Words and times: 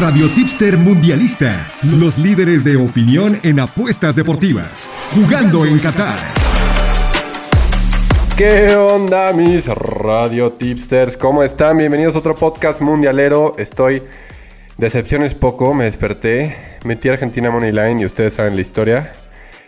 Radio 0.00 0.28
Tipster 0.28 0.76
Mundialista. 0.76 1.72
Los 1.82 2.18
líderes 2.18 2.64
de 2.64 2.76
opinión 2.76 3.40
en 3.42 3.60
apuestas 3.60 4.14
deportivas. 4.14 4.86
Jugando 5.14 5.64
en 5.64 5.78
Qatar. 5.78 6.18
¿Qué 8.36 8.74
onda 8.76 9.32
mis 9.32 9.66
Radio 9.66 10.52
Tipsters? 10.52 11.16
¿Cómo 11.16 11.42
están? 11.42 11.78
Bienvenidos 11.78 12.14
a 12.14 12.18
otro 12.18 12.34
podcast 12.34 12.82
mundialero. 12.82 13.54
Estoy... 13.56 14.02
Decepciones 14.76 15.34
poco, 15.34 15.72
me 15.72 15.84
desperté. 15.84 16.54
Metí 16.84 17.08
a 17.08 17.12
Argentina 17.12 17.50
Money 17.50 17.72
Line 17.72 18.02
y 18.02 18.04
ustedes 18.04 18.34
saben 18.34 18.54
la 18.54 18.60
historia 18.60 19.12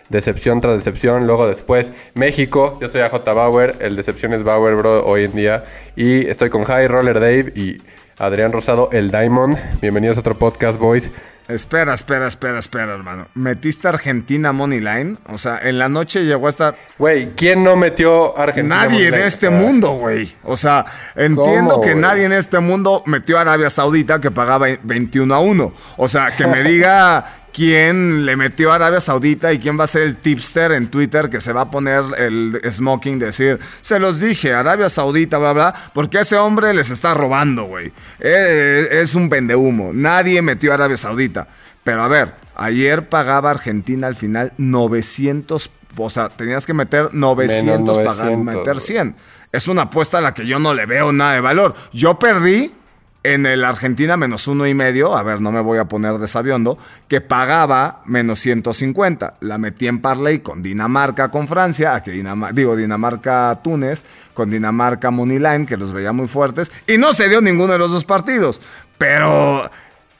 decepción 0.09 0.61
tras 0.61 0.77
decepción. 0.77 1.27
Luego 1.27 1.47
después 1.47 1.93
México, 2.15 2.79
yo 2.81 2.89
soy 2.89 3.03
AJ 3.03 3.25
Bauer, 3.25 3.77
el 3.81 3.97
decepción 3.97 4.33
es 4.33 4.43
Bauer, 4.43 4.75
bro, 4.75 5.05
hoy 5.05 5.25
en 5.25 5.33
día. 5.35 5.65
Y 5.97 6.27
estoy 6.27 6.51
con 6.51 6.65
High 6.65 6.89
Roller 6.89 7.21
Dave 7.21 7.53
y 7.55 7.79
Adrián 8.19 8.53
Rosado, 8.53 8.89
el 8.93 9.11
Diamond. 9.11 9.57
Bienvenidos 9.81 10.17
a 10.17 10.21
otro 10.21 10.37
podcast, 10.37 10.79
boys. 10.79 11.09
Espera, 11.47 11.95
espera, 11.95 12.27
espera, 12.27 12.59
espera, 12.59 12.93
hermano. 12.93 13.29
¿Metiste 13.35 13.89
Argentina 13.89 14.53
Money 14.53 14.81
Line? 14.81 15.17
O 15.29 15.39
sea, 15.39 15.59
en 15.63 15.79
la 15.79 15.89
noche 15.89 16.25
llegó 16.25 16.47
a 16.47 16.51
estar. 16.51 16.77
Güey, 16.99 17.35
¿quién 17.37 17.65
no 17.65 17.75
metió 17.75 18.37
Argentina? 18.37 18.85
Nadie 18.85 19.09
en 19.09 19.15
este 19.15 19.49
mundo, 19.49 19.93
güey. 19.93 20.35
O 20.43 20.59
sea, 20.59 20.85
entiendo 21.15 21.81
que 21.81 21.95
nadie 21.95 22.25
en 22.25 22.33
este 22.33 22.59
mundo 22.59 23.03
metió 23.07 23.39
a 23.39 23.43
Arabia 23.43 23.71
Saudita 23.71 24.21
que 24.21 24.31
pagaba 24.31 24.67
21 24.83 25.35
a 25.35 25.39
1. 25.39 25.73
O 25.97 26.09
sea, 26.09 26.37
que 26.37 26.47
me 26.47 26.63
diga 26.63 27.38
quién 27.53 28.27
le 28.27 28.37
metió 28.37 28.73
a 28.73 28.77
Arabia 28.77 29.01
Saudita 29.01 29.53
y 29.53 29.59
quién 29.59 29.79
va 29.79 29.85
a 29.85 29.89
ser 29.89 30.03
el 30.03 30.17
tipster 30.17 30.73
en 30.73 30.91
Twitter 30.91 31.31
que 31.31 31.41
se 31.41 31.53
va 31.53 31.63
a 31.63 31.71
poner 31.71 32.05
el 32.19 32.61
smoking, 32.71 33.19
decir, 33.19 33.59
se 33.81 33.99
los 33.99 34.21
dije, 34.21 34.55
Arabia 34.55 34.89
Saudita, 34.89 35.39
bla, 35.39 35.53
bla, 35.53 35.75
porque 35.95 36.21
ese 36.21 36.37
hombre 36.37 36.75
les 36.75 36.91
está 36.91 37.15
robando, 37.15 37.65
güey. 37.65 37.93
Eh, 38.21 38.89
es 38.91 39.15
un 39.15 39.29
pendehumo. 39.29 39.93
Nadie 39.93 40.43
metió 40.43 40.73
a 40.73 40.75
Arabia 40.75 40.97
Saudita. 40.97 41.49
Pero 41.85 42.03
a 42.03 42.09
ver, 42.09 42.35
ayer 42.55 43.09
pagaba 43.09 43.51
Argentina 43.51 44.07
al 44.07 44.15
final 44.15 44.53
900, 44.59 45.71
o 45.97 46.11
sea, 46.11 46.29
tenías 46.29 46.67
que 46.67 46.75
meter 46.75 47.15
900, 47.15 47.99
para 48.01 48.37
meter 48.37 48.81
100. 48.81 49.17
Es 49.53 49.69
una 49.69 49.83
apuesta 49.83 50.19
a 50.19 50.21
la 50.21 50.35
que 50.35 50.47
yo 50.47 50.59
no 50.59 50.75
le 50.75 50.85
veo 50.87 51.13
nada 51.13 51.35
de 51.35 51.41
valor. 51.41 51.75
Yo 51.93 52.19
perdí 52.19 52.73
en 53.23 53.47
el 53.47 53.65
Argentina 53.65 54.17
menos 54.17 54.47
uno 54.49 54.67
y 54.67 54.75
medio, 54.75 55.17
a 55.17 55.23
ver, 55.23 55.41
no 55.41 55.53
me 55.53 55.61
voy 55.61 55.79
a 55.79 55.87
poner 55.87 56.19
desaviondo, 56.19 56.79
que 57.09 57.21
pagaba 57.21 58.01
menos 58.05 58.39
150. 58.41 59.35
La 59.41 59.59
metí 59.59 59.89
en 59.89 60.01
parlay 60.01 60.39
con 60.41 60.63
Dinamarca, 60.63 61.31
con 61.31 61.49
Francia, 61.49 61.95
a 61.95 62.03
que 62.03 62.13
digo 62.53 62.77
Dinamarca, 62.77 63.59
Túnez, 63.63 64.05
con 64.35 64.51
Dinamarca, 64.51 65.11
Muniline, 65.11 65.67
que 65.67 65.77
los 65.77 65.93
veía 65.93 66.13
muy 66.13 66.29
fuertes, 66.29 66.71
y 66.87 66.97
no 66.99 67.13
se 67.13 67.29
dio 67.29 67.41
ninguno 67.41 67.73
de 67.73 67.79
los 67.79 67.91
dos 67.91 68.05
partidos. 68.05 68.61
Pero 68.99 69.71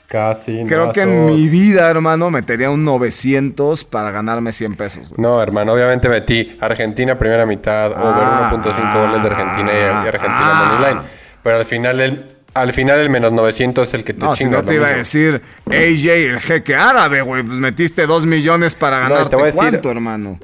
Casi. 0.09 0.65
Creo 0.67 0.91
que 0.91 1.03
en 1.03 1.27
mi 1.27 1.49
vida, 1.49 1.91
hermano, 1.91 2.31
metería 2.31 2.71
un 2.71 2.83
900 2.83 3.85
para 3.85 4.11
ganarme 4.11 4.53
100 4.53 4.75
pesos. 4.75 5.19
No, 5.19 5.43
hermano, 5.43 5.75
obviamente 5.75 6.09
metí 6.09 6.57
Argentina 6.63 7.15
primera 7.17 7.45
mitad, 7.45 7.93
over 7.93 8.63
1.5 8.65 9.07
goles 9.07 9.23
de 9.23 9.29
Argentina 9.29 9.71
y, 9.71 10.09
Argentina 10.09 10.51
ah, 10.51 10.65
Moneyline. 10.65 11.03
Pero 11.43 11.57
al 11.57 11.67
final 11.67 12.01
el 12.01 12.28
al 12.55 12.73
final 12.73 13.01
el 13.01 13.11
menos 13.11 13.33
900 13.33 13.89
es 13.89 13.95
el 13.95 14.05
que 14.05 14.15
te 14.15 14.21
No, 14.21 14.35
si 14.37 14.47
no 14.47 14.65
te 14.65 14.75
iba 14.75 14.89
a 14.89 14.97
decir 14.97 15.43
AJ, 15.67 16.07
el 16.07 16.41
jeque 16.41 16.75
árabe, 16.75 17.23
güey. 17.23 17.43
Pues 17.43 17.59
metiste 17.59 18.07
2 18.07 18.27
millones 18.27 18.75
para 18.75 19.01
ganarte 19.01 19.37
no, 19.37 19.43
cuánto, 19.53 19.91
hermano. 19.91 20.39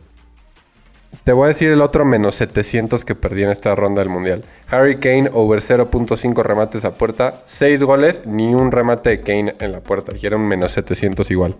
Te 1.22 1.32
voy 1.32 1.44
a 1.44 1.48
decir 1.48 1.70
el 1.70 1.80
otro 1.80 2.04
menos 2.04 2.34
700 2.34 3.04
que 3.04 3.14
perdí 3.14 3.44
en 3.44 3.50
esta 3.50 3.74
ronda 3.74 4.00
del 4.00 4.08
Mundial. 4.08 4.44
Harry 4.68 4.98
Kane 4.98 5.30
over 5.32 5.60
0.5 5.60 6.42
remates 6.42 6.84
a 6.84 6.94
puerta. 6.94 7.42
6 7.44 7.82
goles, 7.82 8.22
ni 8.24 8.54
un 8.54 8.72
remate 8.72 9.10
de 9.10 9.20
Kane 9.22 9.54
en 9.60 9.72
la 9.72 9.80
puerta. 9.80 10.12
Dijeron 10.12 10.46
menos 10.46 10.72
700 10.72 11.30
igual. 11.30 11.56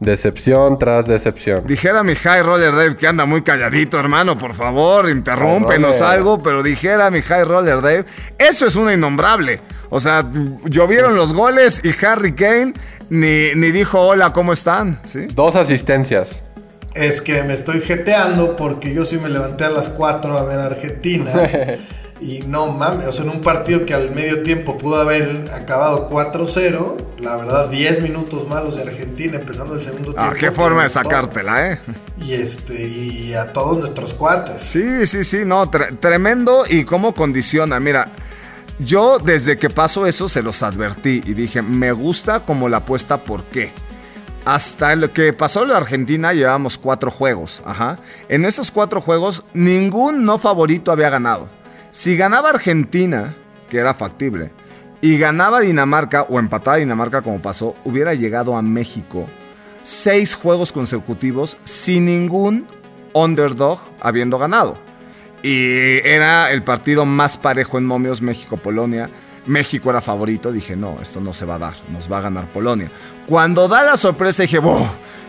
Decepción 0.00 0.78
tras 0.78 1.06
decepción. 1.06 1.66
Dijera 1.66 2.02
mi 2.02 2.14
High 2.14 2.42
Roller 2.42 2.72
Dave 2.72 2.96
que 2.96 3.06
anda 3.06 3.26
muy 3.26 3.42
calladito, 3.42 3.98
hermano. 3.98 4.38
Por 4.38 4.54
favor, 4.54 5.08
interrúmpenos 5.08 6.00
algo. 6.00 6.42
Pero 6.42 6.62
dijera 6.62 7.10
mi 7.10 7.20
High 7.20 7.44
Roller 7.44 7.80
Dave, 7.80 8.04
eso 8.38 8.66
es 8.66 8.76
una 8.76 8.94
innombrable. 8.94 9.60
O 9.90 10.00
sea, 10.00 10.28
llovieron 10.64 11.14
los 11.14 11.34
goles 11.34 11.82
y 11.84 11.94
Harry 12.04 12.32
Kane 12.34 12.72
ni, 13.10 13.54
ni 13.54 13.70
dijo 13.70 14.00
hola, 14.00 14.32
¿cómo 14.32 14.52
están? 14.52 15.00
¿Sí? 15.04 15.26
Dos 15.34 15.56
asistencias. 15.56 16.42
Es 16.94 17.20
que 17.20 17.42
me 17.42 17.54
estoy 17.54 17.80
jeteando 17.80 18.56
porque 18.56 18.94
yo 18.94 19.04
sí 19.04 19.18
me 19.18 19.28
levanté 19.28 19.64
a 19.64 19.70
las 19.70 19.88
4 19.88 20.38
a 20.38 20.44
ver 20.44 20.60
a 20.60 20.66
Argentina. 20.66 21.32
y 22.20 22.40
no 22.46 22.68
mames, 22.68 23.06
o 23.06 23.12
sea, 23.12 23.24
en 23.24 23.30
un 23.32 23.40
partido 23.42 23.84
que 23.84 23.92
al 23.92 24.14
medio 24.14 24.42
tiempo 24.42 24.78
pudo 24.78 25.00
haber 25.00 25.50
acabado 25.52 26.08
4-0, 26.08 26.96
la 27.20 27.36
verdad, 27.36 27.68
10 27.68 28.00
minutos 28.00 28.48
malos 28.48 28.76
de 28.76 28.82
Argentina 28.82 29.36
empezando 29.36 29.74
el 29.74 29.82
segundo 29.82 30.14
ah, 30.16 30.30
tiempo. 30.30 30.38
qué 30.38 30.50
forma 30.52 30.84
de 30.84 30.88
sacártela, 30.88 31.72
¿eh? 31.72 31.78
Y 32.22 32.32
este, 32.32 32.86
y 32.86 33.34
a 33.34 33.52
todos 33.52 33.78
nuestros 33.78 34.14
cuates. 34.14 34.62
Sí, 34.62 35.06
sí, 35.06 35.24
sí, 35.24 35.38
no, 35.44 35.68
tremendo 36.00 36.64
y 36.68 36.84
cómo 36.84 37.14
condiciona. 37.14 37.80
Mira, 37.80 38.10
yo 38.78 39.18
desde 39.18 39.58
que 39.58 39.68
pasó 39.68 40.06
eso 40.06 40.28
se 40.28 40.42
los 40.42 40.62
advertí 40.62 41.22
y 41.26 41.34
dije, 41.34 41.62
me 41.62 41.92
gusta 41.92 42.40
como 42.40 42.68
la 42.68 42.78
apuesta, 42.78 43.18
¿por 43.18 43.44
qué? 43.44 43.72
Hasta 44.44 44.94
lo 44.94 45.10
que 45.10 45.32
pasó 45.32 45.62
en 45.62 45.70
la 45.70 45.78
Argentina 45.78 46.34
llevamos 46.34 46.76
cuatro 46.76 47.10
juegos, 47.10 47.62
ajá. 47.64 47.98
En 48.28 48.44
esos 48.44 48.70
cuatro 48.70 49.00
juegos 49.00 49.42
ningún 49.54 50.24
no 50.24 50.38
favorito 50.38 50.92
había 50.92 51.08
ganado. 51.08 51.48
Si 51.90 52.16
ganaba 52.16 52.50
Argentina, 52.50 53.34
que 53.70 53.78
era 53.78 53.94
factible, 53.94 54.52
y 55.00 55.16
ganaba 55.16 55.60
Dinamarca 55.60 56.22
o 56.22 56.38
empataba 56.38 56.76
Dinamarca 56.76 57.22
como 57.22 57.40
pasó, 57.40 57.74
hubiera 57.84 58.12
llegado 58.12 58.54
a 58.56 58.62
México 58.62 59.26
seis 59.82 60.34
juegos 60.34 60.72
consecutivos 60.72 61.56
sin 61.64 62.06
ningún 62.06 62.66
underdog 63.14 63.78
habiendo 64.00 64.38
ganado. 64.38 64.76
Y 65.44 65.98
era 66.02 66.50
el 66.52 66.62
partido 66.62 67.04
más 67.04 67.36
parejo 67.36 67.76
en 67.76 67.84
momios 67.84 68.22
México-Polonia. 68.22 69.10
México 69.44 69.90
era 69.90 70.00
favorito, 70.00 70.50
dije, 70.50 70.74
no, 70.74 70.96
esto 71.02 71.20
no 71.20 71.34
se 71.34 71.44
va 71.44 71.56
a 71.56 71.58
dar, 71.58 71.74
nos 71.92 72.10
va 72.10 72.16
a 72.16 72.20
ganar 72.22 72.48
Polonia. 72.48 72.90
Cuando 73.26 73.68
da 73.68 73.82
la 73.82 73.98
sorpresa 73.98 74.44
dije, 74.44 74.58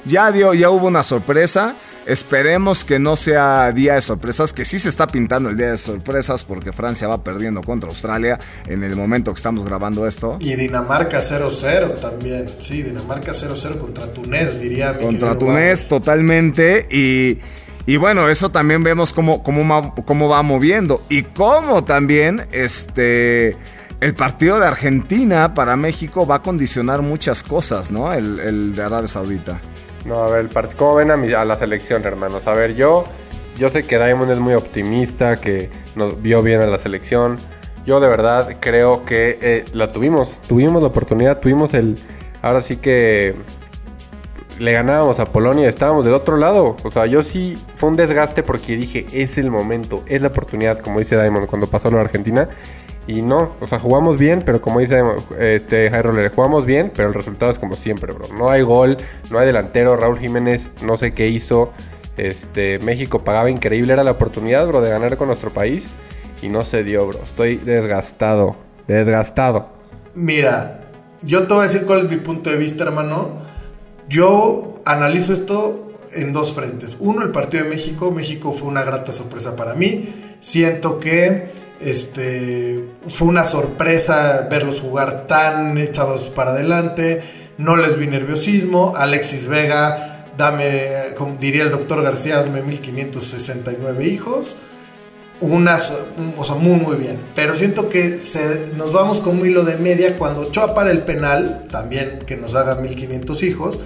ya 0.06 0.32
dio, 0.32 0.54
ya 0.54 0.70
hubo 0.70 0.88
una 0.88 1.04
sorpresa. 1.04 1.76
Esperemos 2.06 2.86
que 2.86 2.98
no 2.98 3.18
sea 3.18 3.74
día 3.74 3.96
de 3.96 4.02
sorpresas, 4.02 4.54
que 4.54 4.64
sí 4.64 4.80
se 4.80 4.88
está 4.88 5.08
pintando 5.08 5.50
el 5.50 5.58
día 5.58 5.72
de 5.72 5.78
sorpresas 5.78 6.46
porque 6.46 6.72
Francia 6.72 7.10
va 7.10 7.22
perdiendo 7.22 7.62
contra 7.62 7.90
Australia 7.90 8.40
en 8.68 8.86
el 8.86 8.96
momento 8.96 9.34
que 9.34 9.38
estamos 9.38 9.66
grabando 9.66 10.08
esto. 10.08 10.38
Y 10.40 10.56
Dinamarca 10.56 11.20
0-0 11.20 12.00
también, 12.00 12.50
sí, 12.60 12.84
Dinamarca 12.84 13.34
0-0 13.34 13.80
contra 13.80 14.06
Túnez, 14.14 14.62
diría. 14.62 14.94
Mi 14.94 15.04
contra 15.04 15.38
Túnez 15.38 15.90
totalmente 15.90 16.88
y... 16.90 17.38
Y 17.88 17.98
bueno, 17.98 18.30
eso 18.30 18.50
también 18.50 18.84
vemos 18.84 19.14
cómo, 19.14 19.44
cómo, 19.44 19.94
cómo 20.06 20.30
va 20.30 20.42
moviendo. 20.42 21.04
Y 21.08 21.22
cómo 21.22 21.84
también 21.84 22.48
este, 22.52 23.58
el 24.02 24.14
partido 24.16 24.60
de 24.60 24.68
Argentina 24.68 25.54
para 25.54 25.76
México 25.76 26.26
va 26.26 26.36
a 26.36 26.42
condicionar 26.42 27.02
muchas 27.02 27.44
cosas, 27.44 27.92
¿no? 27.92 28.12
El, 28.12 28.76
de 28.76 28.84
Arabia 28.84 29.08
Saudita. 29.08 29.62
No, 30.04 30.16
a 30.16 30.30
ver, 30.30 30.50
¿cómo 30.76 30.96
ven 30.96 31.12
a, 31.12 31.46
la 31.46 31.58
selección, 31.58 32.04
hermanos? 32.06 32.48
A 32.48 32.54
ver, 32.54 32.76
yo, 32.76 33.06
yo 33.58 33.70
sé 33.70 33.84
que 33.84 33.98
Diamond 33.98 34.32
es 34.32 34.40
muy 34.40 34.56
optimista, 34.56 35.40
que 35.40 35.70
nos 35.96 36.22
vio 36.22 36.42
bien 36.42 36.62
a 36.62 36.66
la 36.66 36.80
selección. 36.80 37.38
Yo 37.86 38.00
de 38.00 38.08
verdad 38.08 38.58
creo 38.60 39.06
que 39.06 39.38
eh, 39.42 39.66
la 39.74 39.90
tuvimos, 39.90 40.40
tuvimos 40.48 40.82
la 40.82 40.88
oportunidad, 40.88 41.40
tuvimos 41.40 41.76
el... 41.76 41.98
Ahora 42.42 42.62
sí 42.62 42.78
que 42.78 43.36
le 44.60 44.72
ganábamos 44.72 45.20
a 45.20 45.26
Polonia, 45.26 45.68
estábamos 45.68 46.06
del 46.06 46.14
otro 46.14 46.38
lado. 46.38 46.78
O 46.84 46.92
sea, 46.92 47.06
yo 47.06 47.24
sí 47.24 47.58
fue 47.76 47.90
un 47.90 47.96
desgaste 47.96 48.44
porque 48.44 48.76
dije, 48.76 49.06
es 49.12 49.38
el 49.38 49.52
momento, 49.52 50.04
es 50.08 50.22
la 50.22 50.30
oportunidad, 50.30 50.80
como 50.80 51.00
dice 51.00 51.20
Diamond 51.20 51.48
cuando 51.48 51.68
pasó 51.68 51.90
lo 51.92 51.98
de 51.98 52.04
Argentina. 52.04 52.50
Y 53.08 53.22
no, 53.22 53.52
o 53.62 53.68
sea, 53.68 53.78
jugamos 53.78 54.18
bien, 54.18 54.42
pero 54.44 54.62
como 54.62 54.80
dice 54.80 55.04
este 55.40 55.90
Roller, 56.02 56.32
jugamos 56.34 56.66
bien, 56.66 56.92
pero 56.96 57.08
el 57.08 57.14
resultado 57.14 57.52
es 57.52 57.60
como 57.60 57.76
siempre, 57.76 58.14
bro. 58.14 58.28
No 58.36 58.50
hay 58.50 58.64
gol, 58.64 58.98
no 59.30 59.38
hay 59.38 59.46
delantero, 59.46 59.96
Raúl 59.96 60.18
Jiménez 60.18 60.72
no 60.82 60.98
sé 60.98 61.14
qué 61.14 61.28
hizo. 61.28 61.72
Este, 62.18 62.80
México 62.80 63.24
pagaba 63.24 63.50
increíble, 63.50 63.94
era 63.94 64.04
la 64.04 64.12
oportunidad, 64.12 64.66
bro, 64.68 64.82
de 64.82 64.90
ganar 64.90 65.18
con 65.18 65.28
nuestro 65.28 65.52
país 65.52 65.92
y 66.42 66.50
no 66.50 66.64
se 66.64 66.84
dio, 66.84 67.06
bro. 67.08 67.20
Estoy 67.24 67.58
desgastado, 67.58 68.56
desgastado. 68.88 69.68
Mira, 70.16 70.82
yo 71.22 71.46
te 71.46 71.54
voy 71.54 71.64
a 71.64 71.68
decir 71.68 71.86
cuál 71.86 72.00
es 72.00 72.10
mi 72.10 72.18
punto 72.18 72.50
de 72.50 72.58
vista, 72.58 72.86
hermano. 72.86 73.45
Yo 74.08 74.80
analizo 74.86 75.34
esto 75.34 75.94
en 76.14 76.34
dos 76.34 76.54
frentes. 76.54 76.96
Uno, 77.00 77.24
el 77.24 77.32
partido 77.32 77.64
de 77.64 77.70
México. 77.70 78.12
México 78.12 78.54
fue 78.54 78.68
una 78.68 78.84
grata 78.84 79.12
sorpresa 79.12 79.56
para 79.56 79.76
mí. 79.76 80.36
Siento 80.40 81.00
que 81.00 81.50
este, 81.80 82.86
fue 83.08 83.28
una 83.28 83.46
sorpresa 83.46 84.48
verlos 84.50 84.80
jugar 84.80 85.28
tan 85.28 85.78
echados 85.78 86.30
para 86.30 86.52
adelante. 86.52 87.22
No 87.58 87.76
les 87.76 87.98
vi 87.98 88.08
nerviosismo. 88.08 88.94
Alexis 88.96 89.48
Vega, 89.48 90.28
dame, 90.38 91.14
como 91.18 91.36
diría 91.38 91.64
el 91.64 91.72
doctor 91.72 92.02
García, 92.02 92.40
hazme 92.40 92.62
1569 92.62 94.06
hijos. 94.06 94.56
Unas, 95.42 95.94
o 96.38 96.44
sea, 96.44 96.56
muy, 96.56 96.80
muy 96.80 96.96
bien. 96.96 97.20
Pero 97.36 97.56
siento 97.56 97.90
que 97.90 98.20
se, 98.20 98.72
nos 98.78 98.94
vamos 98.94 99.20
con 99.20 99.40
un 99.40 99.46
hilo 99.46 99.64
de 99.64 99.78
media 99.78 100.18
cuando 100.18 100.42
Ochoa 100.42 100.74
para 100.74 100.92
el 100.92 101.04
penal, 101.04 101.68
también 101.72 102.20
que 102.26 102.38
nos 102.38 102.56
haga 102.56 102.76
1500 102.76 103.44
hijos. 103.44 103.80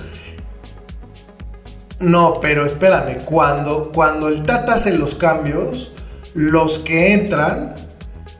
No, 1.99 2.39
pero 2.41 2.65
espérame, 2.65 3.25
cuando, 3.25 3.91
cuando 3.93 4.29
el 4.29 4.43
Tata 4.43 4.75
hace 4.75 4.93
los 4.93 5.15
cambios, 5.15 5.91
los 6.33 6.79
que 6.79 7.13
entran, 7.13 7.75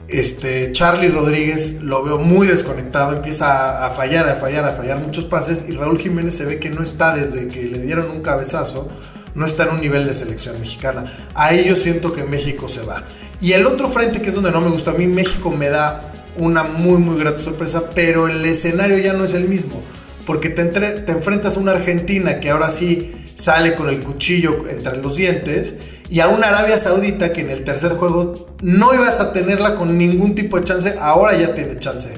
este, 0.08 0.72
Charlie 0.72 1.10
Rodríguez 1.10 1.82
lo 1.82 2.04
veo 2.04 2.18
muy 2.18 2.48
desconectado, 2.48 3.16
empieza 3.16 3.86
a, 3.86 3.92
fallar, 3.92 4.28
a 4.28 4.36
fallar, 4.36 4.66
a 4.66 4.72
fallar 4.72 5.00
muchos 5.00 5.26
pases 5.26 5.66
y 5.68 5.74
Raúl 5.74 6.00
Jiménez 6.00 6.36
se 6.36 6.46
ve 6.46 6.60
que 6.60 6.70
no 6.70 6.84
está 6.84 7.14
desde 7.14 7.48
que 7.48 7.64
le 7.64 7.80
dieron 7.80 8.10
un 8.10 8.22
cabezazo, 8.22 8.90
no 9.36 9.46
está 9.46 9.64
en 9.64 9.76
un 9.76 9.82
nivel 9.82 10.06
de 10.06 10.14
selección 10.14 10.60
mexicana. 10.60 11.30
Ahí 11.36 11.66
yo 11.66 11.76
siento 11.76 12.12
que 12.12 12.24
México 12.24 12.68
se 12.70 12.82
va. 12.82 13.04
Y 13.42 13.54
el 13.54 13.66
otro 13.66 13.90
frente, 13.90 14.22
que 14.22 14.30
es 14.30 14.36
donde 14.36 14.52
no 14.52 14.62
me 14.62 14.70
gusta, 14.70 14.92
a 14.92 14.94
mí 14.94 15.08
México 15.08 15.50
me 15.50 15.70
da 15.70 16.14
una 16.36 16.64
muy, 16.64 16.98
muy 16.98 17.18
grata 17.20 17.40
sorpresa, 17.40 17.92
pero 17.94 18.28
el 18.28 18.44
escenario 18.46 18.98
ya 18.98 19.14
no 19.14 19.24
es 19.24 19.34
el 19.34 19.48
mismo, 19.48 19.82
porque 20.26 20.50
te, 20.50 20.66
te 20.66 21.12
enfrentas 21.12 21.58
a 21.58 21.60
una 21.60 21.72
Argentina 21.72 22.40
que 22.40 22.50
ahora 22.50 22.70
sí 22.70 23.16
sale 23.36 23.76
con 23.76 23.90
el 23.90 24.02
cuchillo 24.02 24.68
entre 24.70 24.98
los 24.98 25.16
dientes 25.16 25.76
y 26.10 26.20
a 26.20 26.28
una 26.28 26.48
Arabia 26.48 26.78
Saudita 26.78 27.32
que 27.32 27.42
en 27.42 27.50
el 27.50 27.64
tercer 27.64 27.94
juego 27.94 28.48
no 28.62 28.94
ibas 28.94 29.20
a 29.22 29.32
tenerla 29.32 29.76
con 29.76 29.98
ningún 29.98 30.36
tipo 30.36 30.58
de 30.58 30.66
chance, 30.66 30.96
ahora 31.00 31.38
ya 31.38 31.54
tiene 31.54 31.78
chance. 31.80 32.10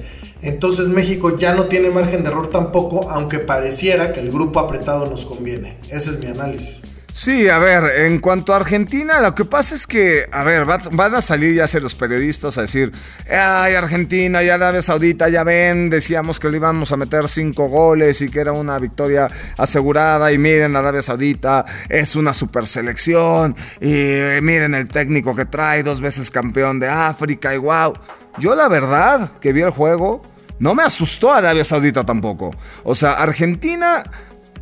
Entonces 0.41 0.87
México 0.87 1.37
ya 1.37 1.53
no 1.53 1.65
tiene 1.65 1.91
margen 1.91 2.23
de 2.23 2.29
error 2.29 2.49
tampoco, 2.49 3.09
aunque 3.11 3.37
pareciera 3.37 4.11
que 4.11 4.21
el 4.21 4.31
grupo 4.31 4.59
apretado 4.59 5.07
nos 5.07 5.25
conviene. 5.25 5.77
Ese 5.89 6.11
es 6.11 6.19
mi 6.19 6.25
análisis. 6.27 6.81
Sí, 7.13 7.49
a 7.49 7.59
ver, 7.59 8.05
en 8.05 8.19
cuanto 8.19 8.53
a 8.53 8.55
Argentina, 8.55 9.19
lo 9.19 9.35
que 9.35 9.43
pasa 9.43 9.75
es 9.75 9.85
que, 9.85 10.27
a 10.31 10.43
ver, 10.43 10.65
van 10.65 11.15
a 11.15 11.21
salir 11.21 11.53
ya 11.53 11.67
ser 11.67 11.83
los 11.83 11.93
periodistas 11.93 12.57
a 12.57 12.61
decir, 12.61 12.93
ay, 13.29 13.75
Argentina 13.75 14.41
y 14.41 14.49
Arabia 14.49 14.81
Saudita, 14.81 15.27
ya 15.27 15.43
ven, 15.43 15.89
decíamos 15.89 16.39
que 16.39 16.49
le 16.49 16.57
íbamos 16.57 16.91
a 16.93 16.97
meter 16.97 17.27
cinco 17.27 17.67
goles 17.67 18.21
y 18.21 18.29
que 18.29 18.39
era 18.39 18.53
una 18.53 18.79
victoria 18.79 19.27
asegurada 19.57 20.31
y 20.31 20.37
miren, 20.37 20.75
Arabia 20.75 21.01
Saudita 21.01 21.65
es 21.89 22.15
una 22.15 22.33
super 22.33 22.65
selección 22.65 23.57
y 23.81 24.15
miren 24.41 24.73
el 24.73 24.87
técnico 24.87 25.35
que 25.35 25.45
trae, 25.45 25.83
dos 25.83 25.99
veces 25.99 26.31
campeón 26.31 26.79
de 26.79 26.87
África 26.87 27.53
y 27.53 27.57
wow. 27.57 27.93
Yo 28.39 28.55
la 28.55 28.69
verdad 28.69 29.31
que 29.41 29.51
vi 29.51 29.61
el 29.61 29.71
juego, 29.71 30.21
no 30.59 30.73
me 30.73 30.83
asustó 30.83 31.33
Arabia 31.33 31.65
Saudita 31.65 32.05
tampoco. 32.05 32.51
O 32.83 32.95
sea, 32.95 33.13
Argentina 33.13 34.03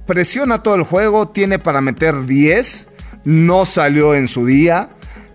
presiona 0.10 0.64
todo 0.64 0.74
el 0.74 0.82
juego, 0.82 1.28
tiene 1.28 1.60
para 1.60 1.82
meter 1.82 2.26
10, 2.26 2.88
no 3.26 3.64
salió 3.64 4.16
en 4.16 4.28
su 4.28 4.44
día. 4.44 4.90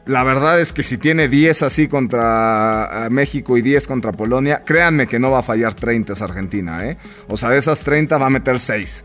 La 0.04 0.24
verdad 0.24 0.60
es 0.60 0.72
que 0.72 0.82
si 0.82 0.98
tiene 0.98 1.28
10 1.28 1.62
así 1.62 1.86
contra 1.86 3.06
eh, 3.06 3.10
México 3.10 3.56
y 3.56 3.62
10 3.62 3.86
contra 3.86 4.10
Polonia, 4.10 4.64
créanme 4.66 5.06
que 5.06 5.20
no 5.20 5.30
va 5.30 5.38
a 5.38 5.42
fallar 5.44 5.74
30 5.74 6.14
esa 6.14 6.24
Argentina, 6.24 6.84
¿eh? 6.84 6.96
O 7.28 7.36
sea, 7.36 7.50
de 7.50 7.58
esas 7.58 7.82
30 7.82 8.18
va 8.18 8.26
a 8.26 8.30
meter 8.30 8.58
6. 8.58 9.04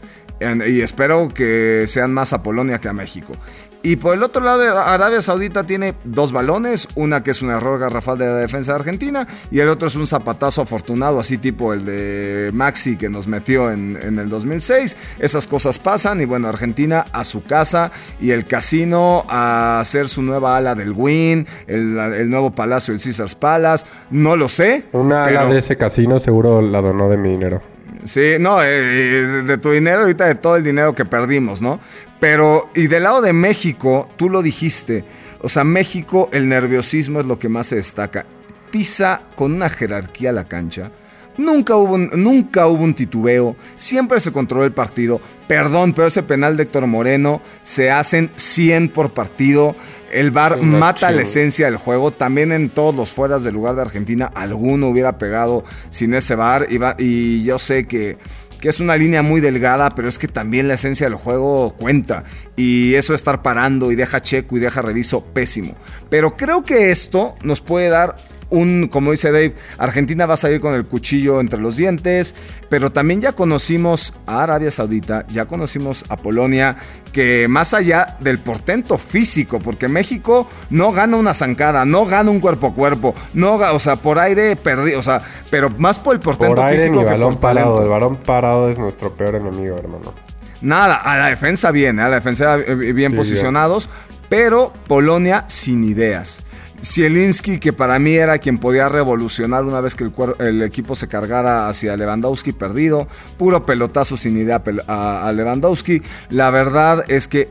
Y 0.68 0.82
espero 0.82 1.28
que 1.28 1.84
sean 1.86 2.16
más 2.16 2.34
a 2.34 2.42
Polonia 2.42 2.80
que 2.80 2.88
a 2.88 2.94
México. 2.94 3.36
Y 3.82 3.96
por 3.96 4.14
el 4.14 4.24
otro 4.24 4.44
lado, 4.44 4.62
Arabia 4.78 5.22
Saudita 5.22 5.64
tiene 5.64 5.94
dos 6.04 6.34
balones, 6.34 6.90
una 6.96 7.24
que 7.24 7.32
es 7.32 7.42
un 7.42 7.50
error 7.50 7.80
garrafal 7.80 8.18
de 8.18 8.26
la 8.28 8.36
defensa 8.36 8.74
de 8.74 8.80
Argentina 8.80 9.26
y 9.52 9.60
el 9.60 9.70
otro 9.70 9.88
es 9.88 9.96
un 9.96 10.06
zapatazo 10.06 10.62
afortunado, 10.62 11.18
así 11.20 11.38
tipo 11.38 11.74
el 11.74 11.86
de 11.86 12.52
Maxi 12.54 12.98
que 12.98 13.10
nos 13.10 13.28
metió 13.28 13.72
en, 13.72 13.98
el 14.20 14.30
2006. 14.30 14.98
Esas 15.20 15.48
cosas 15.48 15.80
pasan 15.80 16.20
y 16.20 16.26
bueno, 16.26 16.50
Argentina 16.50 17.06
a 17.14 17.24
su 17.24 17.44
casa 17.44 17.92
y 18.20 18.32
el 18.32 18.46
casino 18.46 19.24
a 19.30 19.80
hacer 19.80 20.10
su 20.10 20.24
nueva 20.24 20.58
ala 20.58 20.76
del 20.76 20.92
Win, 20.92 21.48
el, 21.68 22.30
nuevo 22.30 22.52
palacio 22.52 22.94
del 22.94 23.02
Caesars 23.02 23.36
Palace, 23.36 23.86
no 24.10 24.36
lo 24.36 24.50
sé. 24.50 24.84
Una 24.92 25.24
ala 25.24 25.46
de 25.46 25.60
ese 25.60 25.78
casino 25.78 26.20
seguro 26.20 26.62
la 26.62 26.82
donó 26.82 27.10
de 27.10 27.16
mi 27.16 27.30
dinero. 27.30 27.62
Sí, 28.06 28.34
no, 28.40 28.64
eh, 28.64 29.44
de 29.46 29.58
tu 29.58 29.72
dinero, 29.72 30.02
ahorita 30.02 30.26
de 30.26 30.36
todo 30.36 30.56
el 30.56 30.64
dinero 30.64 30.94
que 30.94 31.06
perdimos, 31.06 31.62
¿no? 31.62 31.80
Pero, 32.20 32.70
y 32.76 32.88
del 32.88 33.04
lado 33.04 33.22
de 33.22 33.34
México, 33.34 34.10
tú 34.16 34.30
lo 34.30 34.42
dijiste, 34.42 35.04
o 35.42 35.50
sea, 35.50 35.64
México, 35.64 36.30
el 36.32 36.50
nerviosismo 36.50 37.20
es 37.20 37.26
lo 37.26 37.40
que 37.40 37.50
más 37.50 37.68
se 37.68 37.78
destaca. 37.78 38.26
Pisa 38.72 39.22
con 39.36 39.54
una 39.54 39.70
jerarquía 39.70 40.32
la 40.32 40.48
cancha. 40.48 40.92
Nunca 41.38 41.78
hubo, 41.78 41.94
un, 41.94 42.10
nunca 42.16 42.68
hubo 42.68 42.84
un 42.84 42.94
titubeo, 42.94 43.56
siempre 43.78 44.20
se 44.20 44.34
controló 44.34 44.66
el 44.66 44.74
partido. 44.74 45.22
Perdón, 45.48 45.94
pero 45.94 46.08
ese 46.08 46.24
penal 46.24 46.58
de 46.58 46.64
Héctor 46.64 46.86
Moreno 46.88 47.42
se 47.62 47.90
hacen 47.90 48.30
100 48.36 48.90
por 48.90 49.14
partido. 49.14 49.76
El 50.12 50.32
VAR 50.32 50.62
mata 50.62 51.12
la 51.12 51.22
esencia 51.22 51.66
del 51.66 51.78
juego. 51.78 52.12
También 52.12 52.52
en 52.52 52.70
todos 52.70 52.96
los 52.96 53.12
fueras 53.12 53.44
del 53.44 53.54
lugar 53.54 53.76
de 53.76 53.82
Argentina, 53.82 54.32
alguno 54.34 54.88
hubiera 54.88 55.18
pegado 55.18 55.64
sin 55.90 56.14
ese 56.14 56.36
VAR. 56.36 56.68
Y, 56.70 57.44
yo 57.44 57.60
sé 57.60 57.88
que, 57.88 58.18
que, 58.60 58.70
es 58.70 58.80
una 58.80 58.98
línea 58.98 59.22
muy 59.22 59.42
delgada, 59.42 59.96
pero 59.96 60.08
es 60.08 60.20
que 60.20 60.28
también 60.28 60.68
la 60.68 60.76
esencia 60.76 61.08
del 61.08 61.16
juego 61.16 61.76
cuenta. 61.78 62.24
Y 62.56 62.96
eso 62.96 63.14
de 63.14 63.18
estar 63.18 63.42
parando 63.42 63.92
y 63.92 63.96
deja 63.96 64.22
checo 64.22 64.58
y 64.58 64.60
deja 64.60 64.82
reviso, 64.82 65.24
pésimo. 65.24 65.76
Pero 66.10 66.36
creo 66.36 66.64
que 66.64 66.92
esto 66.92 67.36
nos 67.44 67.62
puede 67.62 67.90
dar 67.90 68.16
un, 68.50 68.88
como 68.88 69.12
dice 69.12 69.32
Dave, 69.32 69.56
Argentina 69.78 70.26
va 70.26 70.34
a 70.34 70.38
salir 70.38 70.60
con 70.60 70.74
el 70.74 70.86
cuchillo 70.86 71.40
entre 71.40 71.60
los 71.60 71.78
dientes, 71.78 72.36
pero 72.70 72.92
también 72.92 73.22
ya 73.22 73.34
conocimos 73.34 74.14
a 74.26 74.44
Arabia 74.44 74.72
Saudita, 74.72 75.26
ya 75.28 75.46
conocimos 75.46 76.06
a 76.10 76.18
Polonia, 76.18 76.76
que 77.12 77.48
más 77.48 77.74
allá 77.74 78.18
del 78.20 78.40
portento 78.40 78.98
físico, 78.98 79.60
porque 79.60 79.88
México 79.88 80.48
no 80.70 80.92
gana 80.92 81.18
una 81.18 81.34
zancada, 81.34 81.86
no 81.86 82.06
gana 82.06 82.32
un 82.32 82.40
cuerpo 82.40 82.68
a 82.68 82.74
cuerpo, 82.74 83.16
no, 83.34 83.56
o 83.56 83.80
sea, 83.80 83.96
por 83.96 84.20
aire 84.20 84.56
perdido, 84.56 85.00
o 85.00 85.04
sea, 85.04 85.22
pero 85.50 85.70
más 85.78 86.00
por 86.00 86.16
el 86.16 86.22
portento 86.22 86.56
por 86.56 86.66
aire, 86.66 86.84
físico 86.84 87.00
que 87.00 87.06
balón 87.06 87.38
parado, 87.38 87.82
el 87.82 87.90
balón 87.90 88.18
parado 88.18 88.70
es 88.70 88.78
nuestro 88.78 89.14
peor 89.14 89.36
enemigo, 89.36 89.78
hermano. 89.78 90.14
Nada, 90.62 90.96
a 90.96 91.18
la 91.18 91.28
defensa 91.28 91.72
bien, 91.72 92.00
¿eh? 92.00 92.04
a 92.04 92.10
la 92.10 92.16
defensa 92.16 92.58
bien 92.58 93.16
posicionados, 93.16 93.90
pero 94.28 94.74
Polonia 94.88 95.46
sin 95.48 95.84
ideas. 95.84 96.44
Zielinski, 96.84 97.60
que 97.60 97.74
para 97.74 98.00
mí 98.00 98.14
era 98.14 98.38
quien 98.38 98.58
podía 98.58 98.90
revolucionar 98.90 99.66
una 99.66 99.82
vez 99.82 99.96
que 99.96 100.10
el, 100.40 100.62
equipo 100.62 100.96
se 100.96 101.08
cargara 101.08 101.68
hacia 101.68 101.98
Lewandowski 101.98 102.54
perdido. 102.54 103.08
Puro 103.38 103.66
pelotazo 103.66 104.16
sin 104.16 104.38
idea 104.38 104.62
a, 104.88 105.32
Lewandowski. 105.34 106.02
La 106.30 106.50
verdad 106.52 107.04
es 107.08 107.28
que 107.28 107.50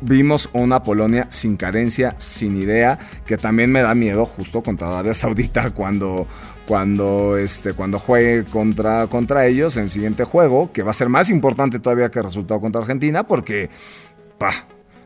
vimos 0.00 0.48
una 0.52 0.82
Polonia 0.82 1.26
sin 1.30 1.56
carencia, 1.56 2.14
sin 2.18 2.56
idea, 2.56 2.98
que 3.26 3.36
también 3.36 3.72
me 3.72 3.82
da 3.82 3.94
miedo 3.94 4.24
justo 4.24 4.62
contra 4.62 4.88
Arabia 4.88 5.14
Saudita 5.14 5.70
cuando, 5.74 6.26
cuando, 6.66 7.36
este, 7.36 7.72
cuando 7.72 7.98
juegue 7.98 8.44
contra, 8.44 9.08
contra 9.08 9.46
ellos 9.46 9.76
en 9.76 9.84
el 9.84 9.90
siguiente 9.90 10.24
juego, 10.24 10.70
que 10.72 10.82
va 10.84 10.92
a 10.92 10.94
ser 10.94 11.08
más 11.08 11.30
importante 11.30 11.80
todavía 11.80 12.10
que 12.10 12.20
el 12.20 12.26
resultado 12.26 12.60
contra 12.60 12.80
Argentina, 12.80 13.24
porque 13.24 13.70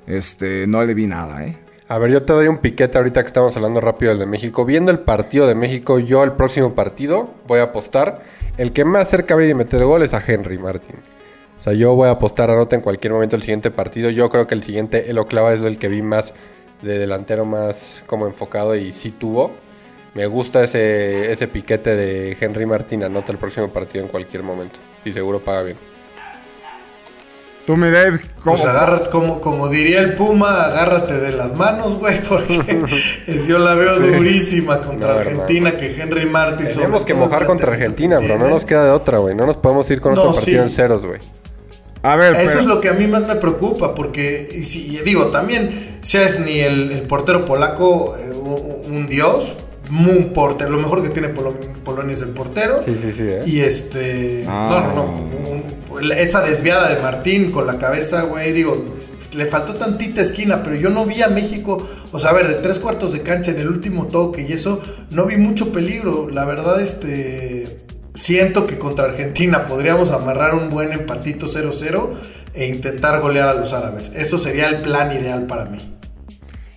este, 0.06 0.66
no 0.66 0.84
le 0.84 0.92
vi 0.92 1.06
nada, 1.06 1.46
¿eh? 1.46 1.61
A 1.92 1.98
ver, 1.98 2.10
yo 2.10 2.22
te 2.22 2.32
doy 2.32 2.46
un 2.46 2.56
piquete 2.56 2.96
ahorita 2.96 3.20
que 3.20 3.26
estamos 3.26 3.54
hablando 3.54 3.78
rápido 3.78 4.12
del 4.12 4.20
de 4.20 4.24
México. 4.24 4.64
Viendo 4.64 4.90
el 4.90 5.00
partido 5.00 5.46
de 5.46 5.54
México, 5.54 5.98
yo 5.98 6.24
el 6.24 6.32
próximo 6.32 6.70
partido 6.70 7.34
voy 7.46 7.58
a 7.58 7.64
apostar. 7.64 8.22
El 8.56 8.72
que 8.72 8.86
más 8.86 9.10
cerca 9.10 9.36
de 9.36 9.54
meter 9.54 9.84
gol 9.84 10.02
es 10.02 10.14
a 10.14 10.22
Henry 10.26 10.56
Martin. 10.56 10.96
O 11.58 11.60
sea, 11.60 11.74
yo 11.74 11.94
voy 11.94 12.08
a 12.08 12.12
apostar 12.12 12.48
a 12.48 12.66
en 12.70 12.80
cualquier 12.80 13.12
momento 13.12 13.36
el 13.36 13.42
siguiente 13.42 13.70
partido. 13.70 14.08
Yo 14.08 14.30
creo 14.30 14.46
que 14.46 14.54
el 14.54 14.62
siguiente, 14.62 15.10
el 15.10 15.18
Oclava, 15.18 15.52
es 15.52 15.60
el 15.60 15.78
que 15.78 15.88
vi 15.88 16.00
más 16.00 16.32
de 16.80 16.96
delantero, 16.98 17.44
más 17.44 18.02
como 18.06 18.26
enfocado 18.26 18.74
y 18.74 18.90
sí 18.92 19.10
tuvo. 19.10 19.50
Me 20.14 20.24
gusta 20.24 20.64
ese, 20.64 21.30
ese 21.30 21.46
piquete 21.46 21.94
de 21.94 22.38
Henry 22.40 22.64
Martin. 22.64 23.04
Anota 23.04 23.32
el 23.32 23.38
próximo 23.38 23.68
partido 23.68 24.02
en 24.02 24.10
cualquier 24.10 24.42
momento. 24.42 24.78
Y 25.04 25.12
seguro 25.12 25.40
paga 25.40 25.62
bien. 25.64 25.91
Tú, 27.66 27.76
mi 27.76 27.90
Dave, 27.90 28.20
¿cómo? 28.42 28.56
Pues 28.56 28.64
agárrate, 28.64 29.10
como, 29.10 29.40
como 29.40 29.68
diría 29.68 30.00
el 30.00 30.14
Puma, 30.14 30.64
agárrate 30.64 31.20
de 31.20 31.30
las 31.30 31.54
manos, 31.54 31.98
güey, 31.98 32.20
porque 32.28 32.82
yo 33.48 33.58
la 33.58 33.74
veo 33.74 34.00
durísima 34.00 34.80
contra 34.80 35.20
Argentina, 35.20 35.76
que 35.76 35.94
Henry 36.00 36.26
Martin... 36.26 36.66
Tenemos 36.68 37.04
que 37.04 37.14
mojar 37.14 37.46
contra 37.46 37.70
Argentina, 37.72 38.18
bro, 38.18 38.36
no 38.36 38.48
nos 38.48 38.64
queda 38.64 38.84
de 38.86 38.90
otra, 38.90 39.18
güey, 39.18 39.36
no 39.36 39.46
nos 39.46 39.58
podemos 39.58 39.88
ir 39.90 40.00
con 40.00 40.18
otro 40.18 40.34
partido 40.34 40.62
en 40.62 40.70
ceros, 40.70 41.06
güey. 41.06 41.20
A 42.02 42.16
ver, 42.16 42.34
Eso 42.34 42.58
es 42.58 42.66
lo 42.66 42.80
que 42.80 42.88
a 42.88 42.94
mí 42.94 43.06
más 43.06 43.26
me 43.28 43.36
preocupa, 43.36 43.94
porque, 43.94 44.48
y 44.52 44.64
si, 44.64 44.98
digo, 45.04 45.26
también 45.26 46.00
ni 46.44 46.58
el, 46.58 46.90
el 46.90 47.02
portero 47.02 47.44
polaco 47.44 48.16
eh, 48.16 48.32
un, 48.32 49.08
dios, 49.08 49.54
un 49.88 50.32
portero, 50.32 50.70
lo 50.70 50.78
mejor 50.78 51.02
que 51.02 51.10
tiene 51.10 51.28
Polonia 51.28 52.12
es 52.12 52.22
el 52.22 52.30
portero. 52.30 52.82
Sí, 52.84 52.98
sí, 53.00 53.12
sí. 53.12 53.22
¿eh? 53.22 53.42
Y 53.46 53.60
este. 53.60 54.42
No, 54.44 54.80
no, 54.80 54.94
no. 54.94 55.51
Esa 56.00 56.42
desviada 56.42 56.94
de 56.94 57.00
Martín 57.00 57.50
con 57.50 57.66
la 57.66 57.78
cabeza, 57.78 58.22
güey, 58.22 58.52
digo, 58.52 58.84
le 59.34 59.46
faltó 59.46 59.74
tantita 59.74 60.20
esquina, 60.20 60.62
pero 60.62 60.76
yo 60.76 60.90
no 60.90 61.04
vi 61.06 61.22
a 61.22 61.28
México, 61.28 61.86
o 62.10 62.18
sea, 62.18 62.30
a 62.30 62.34
ver, 62.34 62.48
de 62.48 62.54
tres 62.54 62.78
cuartos 62.78 63.12
de 63.12 63.22
cancha 63.22 63.50
en 63.50 63.60
el 63.60 63.68
último 63.68 64.06
toque 64.06 64.42
y 64.48 64.52
eso, 64.52 64.82
no 65.10 65.26
vi 65.26 65.36
mucho 65.36 65.72
peligro. 65.72 66.28
La 66.30 66.44
verdad, 66.44 66.80
este. 66.80 67.78
Siento 68.14 68.66
que 68.66 68.76
contra 68.76 69.06
Argentina 69.06 69.64
podríamos 69.64 70.10
amarrar 70.10 70.54
un 70.54 70.68
buen 70.68 70.92
empatito 70.92 71.46
0-0 71.46 72.10
e 72.52 72.66
intentar 72.66 73.22
golear 73.22 73.48
a 73.48 73.54
los 73.54 73.72
árabes. 73.72 74.12
Eso 74.14 74.36
sería 74.36 74.68
el 74.68 74.82
plan 74.82 75.10
ideal 75.12 75.46
para 75.46 75.64
mí. 75.64 75.92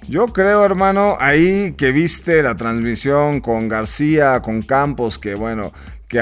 Yo 0.08 0.28
creo, 0.28 0.64
hermano, 0.64 1.18
ahí 1.20 1.74
que 1.74 1.92
viste 1.92 2.42
la 2.42 2.56
transmisión 2.56 3.42
con 3.42 3.68
García, 3.68 4.40
con 4.42 4.62
Campos, 4.62 5.20
que 5.20 5.36
bueno, 5.36 5.74
que, 6.08 6.20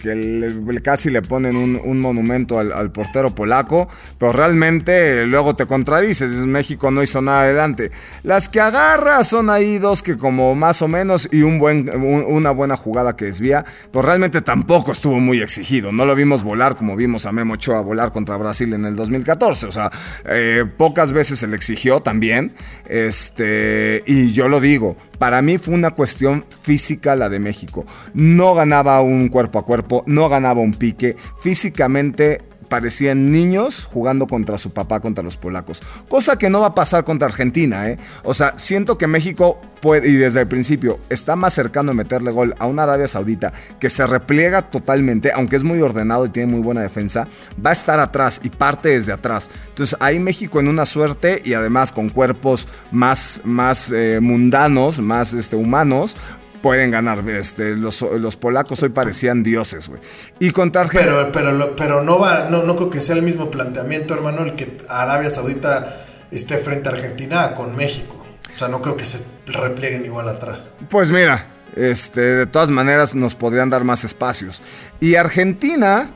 que 0.00 0.82
casi 0.82 1.10
le 1.10 1.22
ponen 1.22 1.56
un, 1.56 2.00
monumento 2.00 2.58
al, 2.58 2.90
portero 2.90 3.34
polaco, 3.34 3.88
pero 4.18 4.32
realmente 4.32 5.26
luego 5.26 5.54
te 5.54 5.66
contradices, 5.66 6.30
México 6.46 6.90
no 6.90 7.02
hizo 7.02 7.20
nada 7.20 7.42
adelante. 7.42 7.90
Las 8.22 8.48
que 8.48 8.60
agarra 8.60 9.22
son 9.24 9.50
ahí 9.50 9.78
dos 9.78 10.02
que 10.02 10.16
como 10.16 10.54
más 10.54 10.80
o 10.82 10.88
menos 10.88 11.28
y 11.30 11.42
un 11.42 11.58
buen, 11.58 11.90
una 11.90 12.50
buena 12.50 12.76
jugada 12.76 13.16
que 13.16 13.26
desvía, 13.26 13.64
pero 13.92 14.02
realmente 14.02 14.40
tampoco 14.40 14.92
estuvo 14.92 15.20
muy 15.20 15.40
exigido, 15.40 15.92
no 15.92 16.04
lo 16.04 16.14
vimos 16.14 16.42
volar 16.42 16.76
como 16.76 16.96
vimos 16.96 17.26
a 17.26 17.32
Memo 17.32 17.54
Ochoa 17.54 17.80
volar 17.80 18.12
contra 18.12 18.36
Brasil 18.36 18.72
en 18.72 18.84
el 18.84 18.96
2014, 18.96 19.66
o 19.66 19.72
sea, 19.72 19.90
eh, 20.24 20.64
pocas 20.76 21.12
veces 21.12 21.38
se 21.38 21.46
le 21.46 21.56
exigió 21.56 22.00
también, 22.00 22.52
este, 22.88 24.02
y 24.06 24.32
yo 24.32 24.48
lo 24.48 24.60
digo, 24.60 24.96
para 25.18 25.42
mí 25.42 25.58
fue 25.58 25.74
una 25.74 25.90
cuestión 25.90 26.44
física 26.62 27.16
la 27.16 27.28
de 27.28 27.38
México, 27.38 27.84
no 28.14 28.54
un 29.02 29.28
cuerpo 29.28 29.58
a 29.58 29.64
cuerpo, 29.64 30.04
no 30.06 30.28
ganaba 30.28 30.60
un 30.60 30.74
pique, 30.74 31.16
físicamente 31.40 32.40
parecían 32.68 33.32
niños 33.32 33.88
jugando 33.90 34.26
contra 34.26 34.58
su 34.58 34.70
papá, 34.70 35.00
contra 35.00 35.24
los 35.24 35.36
polacos. 35.36 35.82
Cosa 36.08 36.38
que 36.38 36.50
no 36.50 36.60
va 36.60 36.68
a 36.68 36.74
pasar 36.74 37.04
contra 37.04 37.26
Argentina, 37.26 37.88
¿eh? 37.88 37.98
O 38.22 38.34
sea, 38.34 38.56
siento 38.56 38.98
que 38.98 39.06
México 39.06 39.60
puede, 39.80 40.08
y 40.08 40.16
desde 40.16 40.40
el 40.40 40.48
principio, 40.48 40.98
está 41.08 41.36
más 41.36 41.54
cercano 41.54 41.92
a 41.92 41.94
meterle 41.94 42.30
gol 42.30 42.54
a 42.58 42.66
una 42.66 42.82
Arabia 42.82 43.08
Saudita 43.08 43.52
que 43.80 43.90
se 43.90 44.06
repliega 44.06 44.62
totalmente, 44.62 45.32
aunque 45.32 45.56
es 45.56 45.64
muy 45.64 45.80
ordenado 45.80 46.26
y 46.26 46.30
tiene 46.30 46.52
muy 46.52 46.60
buena 46.60 46.82
defensa, 46.82 47.26
va 47.64 47.70
a 47.70 47.72
estar 47.72 48.00
atrás 48.00 48.40
y 48.42 48.50
parte 48.50 48.90
desde 48.90 49.12
atrás. 49.12 49.50
Entonces, 49.68 49.96
ahí 50.00 50.20
México 50.20 50.60
en 50.60 50.68
una 50.68 50.86
suerte 50.86 51.40
y 51.44 51.54
además 51.54 51.92
con 51.92 52.10
cuerpos 52.10 52.68
más, 52.90 53.40
más 53.44 53.92
eh, 53.92 54.18
mundanos, 54.20 55.00
más 55.00 55.32
este, 55.34 55.56
humanos, 55.56 56.16
pueden 56.62 56.90
ganar. 56.90 57.28
Este, 57.28 57.74
los, 57.74 58.02
polacos 58.36 58.82
hoy 58.82 58.90
parecían 58.90 59.42
dioses, 59.42 59.88
güey. 59.88 60.00
Y 60.38 60.50
contra 60.50 60.82
Argentina. 60.82 61.30
Pero, 61.32 61.32
pero, 61.32 61.76
pero 61.76 62.02
no 62.02 62.18
va, 62.18 62.48
no, 62.50 62.62
no 62.62 62.76
creo 62.76 62.90
que 62.90 63.00
sea 63.00 63.16
el 63.16 63.22
mismo 63.22 63.50
planteamiento, 63.50 64.14
hermano, 64.14 64.42
el 64.42 64.54
que 64.54 64.78
Arabia 64.88 65.30
Saudita 65.30 66.04
esté 66.30 66.58
frente 66.58 66.88
a 66.88 66.92
Argentina 66.92 67.54
con 67.54 67.76
México. 67.76 68.24
O 68.54 68.58
sea, 68.58 68.68
no 68.68 68.82
creo 68.82 68.96
que 68.96 69.04
se 69.04 69.18
replieguen 69.46 70.04
igual 70.04 70.28
atrás. 70.28 70.70
Pues 70.88 71.10
mira, 71.10 71.46
este, 71.76 72.20
de 72.20 72.46
todas 72.46 72.70
maneras 72.70 73.14
nos 73.14 73.34
podrían 73.34 73.70
dar 73.70 73.84
más 73.84 74.04
espacios. 74.04 74.60
Y 75.00 75.14
Argentina 75.14 76.10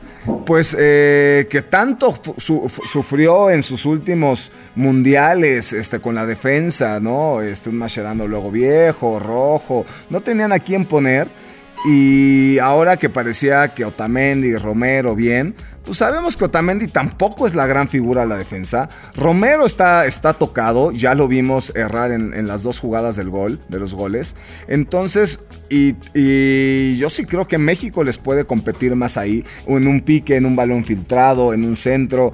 pues 0.47 0.77
eh, 0.79 1.47
que 1.51 1.63
tanto 1.63 2.15
sufrió 2.39 3.51
en 3.51 3.63
sus 3.63 3.85
últimos 3.85 4.53
mundiales 4.75 5.73
este, 5.73 6.01
con 6.01 6.15
la 6.15 6.27
defensa, 6.27 7.01
¿no? 7.01 7.41
Este, 7.41 7.71
un 7.71 7.79
Mascherano 7.79 8.27
luego 8.27 8.51
viejo, 8.51 9.19
rojo, 9.19 9.85
no 10.11 10.21
tenían 10.21 10.53
a 10.53 10.59
quién 10.59 10.85
poner. 10.85 11.29
Y 11.85 12.59
ahora 12.61 12.97
que 12.97 13.11
parecía 13.11 13.75
que 13.75 13.85
Otamendi, 13.85 14.55
Romero, 14.57 15.17
bien, 15.17 15.57
pues 15.85 15.99
sabemos 15.99 16.37
que 16.37 16.45
Otamendi 16.45 16.87
tampoco 16.87 17.45
es 17.45 17.57
la 17.57 17.67
gran 17.67 17.89
figura 17.89 18.23
de 18.23 18.29
la 18.29 18.37
defensa. 18.37 18.89
Romero 19.17 19.67
está, 19.67 20.07
está 20.07 20.33
tocado, 20.35 20.93
ya 20.93 21.17
lo 21.17 21.27
vimos 21.27 21.73
errar 21.75 22.13
en, 22.13 22.47
las 22.47 22.63
dos 22.63 22.79
jugadas 22.79 23.17
del 23.17 23.31
gol, 23.31 23.59
de 23.69 23.81
los 23.81 23.95
goles. 23.95 24.37
Entonces, 24.69 25.41
y, 25.71 26.97
yo 26.97 27.11
sí 27.11 27.25
creo 27.25 27.49
que 27.49 27.59
México 27.59 28.05
les 28.05 28.17
puede 28.17 28.45
competir 28.45 28.95
más 28.95 29.17
ahí, 29.17 29.45
en 29.67 29.89
un 29.89 30.03
pique, 30.03 30.37
en 30.37 30.47
un 30.47 30.55
balón 30.55 30.85
filtrado, 30.85 31.53
en 31.53 31.65
un 31.65 31.75
centro. 31.75 32.33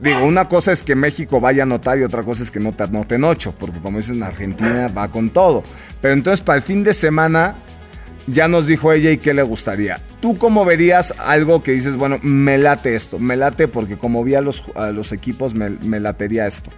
Digo, 0.00 0.24
una 0.26 0.48
cosa 0.48 0.72
es 0.72 0.82
que 0.82 0.96
México 0.96 1.40
vaya 1.40 1.62
a 1.62 1.66
anotar 1.66 1.96
y 1.98 2.02
otra 2.02 2.24
cosa 2.24 2.42
es 2.42 2.50
que 2.50 2.58
no 2.58 2.72
te 2.72 2.82
anoten 2.82 3.22
ocho, 3.22 3.54
porque 3.56 3.78
como 3.78 3.98
dicen, 3.98 4.20
Argentina 4.24 4.88
va 4.88 5.06
con 5.08 5.30
todo. 5.30 5.62
Pero 6.00 6.12
entonces 6.12 6.40
para 6.40 6.56
el 6.56 6.62
fin 6.62 6.82
de 6.82 6.92
semana 6.92 7.54
ya 8.26 8.48
nos 8.48 8.66
dijo 8.66 8.92
ella 8.92 9.10
y 9.10 9.18
qué 9.18 9.34
le 9.34 9.42
gustaría. 9.42 10.00
¿Tú 10.20 10.38
cómo 10.38 10.64
verías 10.64 11.14
algo 11.18 11.62
que 11.62 11.72
dices, 11.72 11.96
bueno, 11.96 12.18
me 12.22 12.58
late 12.58 12.94
esto, 12.94 13.18
me 13.18 13.36
late 13.36 13.68
porque 13.68 13.98
como 13.98 14.24
vi 14.24 14.34
a 14.34 14.40
los, 14.40 14.62
equipos, 15.12 15.54
me, 15.54 16.00
latería 16.00 16.46
esto? 16.46 16.70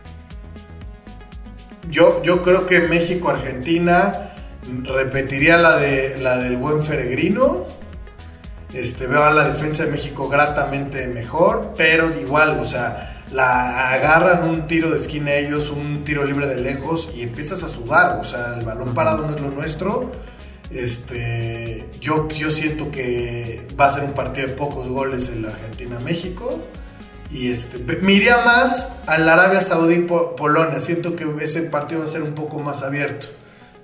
Yo, 1.91 2.23
yo 2.23 2.43
creo 2.43 2.67
que 2.67 2.81
México-Argentina 2.81 4.33
repetiría 4.83 5.57
la, 5.57 5.76
de, 5.76 6.19
la 6.19 6.38
del 6.38 6.57
buen 6.57 6.83
Feregrino. 6.83 7.65
Este, 8.73 9.07
veo 9.07 9.23
a 9.23 9.33
la 9.33 9.49
defensa 9.49 9.85
de 9.85 9.93
México 9.93 10.29
gratamente 10.29 11.07
mejor, 11.07 11.75
pero 11.79 12.11
igual, 12.21 12.59
o 12.61 12.65
sea, 12.65 13.23
la 13.31 13.93
agarran 13.93 14.49
un 14.49 14.67
tiro 14.67 14.91
de 14.91 14.97
esquina 14.97 15.33
ellos, 15.35 15.71
un 15.71 16.05
tiro 16.05 16.25
libre 16.25 16.47
de 16.47 16.57
lejos 16.57 17.11
y 17.15 17.23
empiezas 17.23 17.62
a 17.62 17.69
sudar, 17.69 18.19
o 18.21 18.25
sea, 18.25 18.55
el 18.59 18.67
balón 18.67 18.93
parado 18.93 19.26
no 19.26 19.35
es 19.35 19.41
lo 19.41 19.50
nuestro 19.50 20.11
este, 20.71 21.85
yo, 22.01 22.29
yo 22.29 22.51
siento 22.51 22.91
que 22.91 23.67
va 23.79 23.87
a 23.87 23.91
ser 23.91 24.05
un 24.05 24.13
partido 24.13 24.49
de 24.49 24.55
pocos 24.55 24.89
goles 24.89 25.31
en 25.31 25.43
la 25.43 25.49
Argentina-México. 25.49 26.59
Y 27.31 27.51
este, 27.51 27.79
me 28.03 28.13
iría 28.13 28.45
más 28.45 28.99
al 29.07 29.29
Arabia 29.29 29.61
Saudí-Polonia. 29.61 30.81
Siento 30.81 31.17
que 31.17 31.27
ese 31.41 31.63
partido 31.63 32.01
va 32.01 32.07
a 32.07 32.09
ser 32.09 32.23
un 32.23 32.35
poco 32.35 32.59
más 32.59 32.83
abierto. 32.83 33.29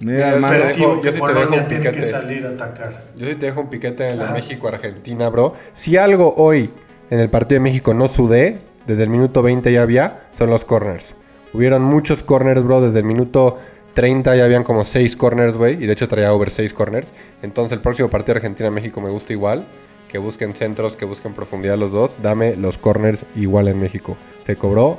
Mira, 0.01 0.37
Percibo 0.41 1.01
que 1.01 1.13
Polonia 1.13 1.69
tiene 1.69 1.93
que 1.93 2.03
salir 2.03 2.45
a 2.45 2.51
atacar. 2.51 3.05
Yo 3.17 3.27
sí 3.29 3.37
te 3.37 3.47
dejo 3.47 3.61
un 3.61 3.71
piquete 3.71 4.09
en 4.09 4.19
la 4.19 4.33
México-Argentina, 4.33 5.29
bro. 5.29 5.55
Si 5.75 5.97
algo 5.97 6.35
hoy 6.37 6.73
en 7.11 7.21
el 7.21 7.31
partido 7.31 7.61
de 7.61 7.61
México 7.61 7.95
no 7.95 8.09
sudé, 8.09 8.59
desde 8.87 9.05
el 9.05 9.11
minuto 9.11 9.43
20 9.43 9.73
ya 9.73 9.83
había, 9.83 10.25
son 10.37 10.51
los 10.51 10.65
corners. 10.65 11.15
Hubieron 11.53 11.83
muchos 11.83 12.23
corners, 12.23 12.65
bro, 12.65 12.81
desde 12.81 12.99
el 12.99 13.05
minuto 13.05 13.61
30 13.95 14.37
ya 14.37 14.45
habían 14.45 14.65
como 14.65 14.85
6 14.85 15.17
corners, 15.17 15.57
güey. 15.57 15.83
Y 15.83 15.87
de 15.87 15.93
hecho 15.93 16.09
traía 16.09 16.33
over 16.33 16.51
6 16.51 16.73
corners. 16.73 17.07
Entonces 17.43 17.77
el 17.77 17.81
próximo 17.81 18.09
partido 18.09 18.37
Argentina-México 18.37 19.01
me 19.01 19.11
gusta 19.11 19.33
igual. 19.33 19.67
Que 20.11 20.19
busquen 20.19 20.55
centros, 20.55 20.97
que 20.97 21.05
busquen 21.05 21.33
profundidad 21.33 21.79
los 21.79 21.93
dos. 21.93 22.13
Dame 22.23 22.57
los 22.57 22.79
corners 22.79 23.25
igual 23.35 23.69
en 23.69 23.81
México. 23.81 24.17
Se 24.45 24.57
cobró 24.57 24.99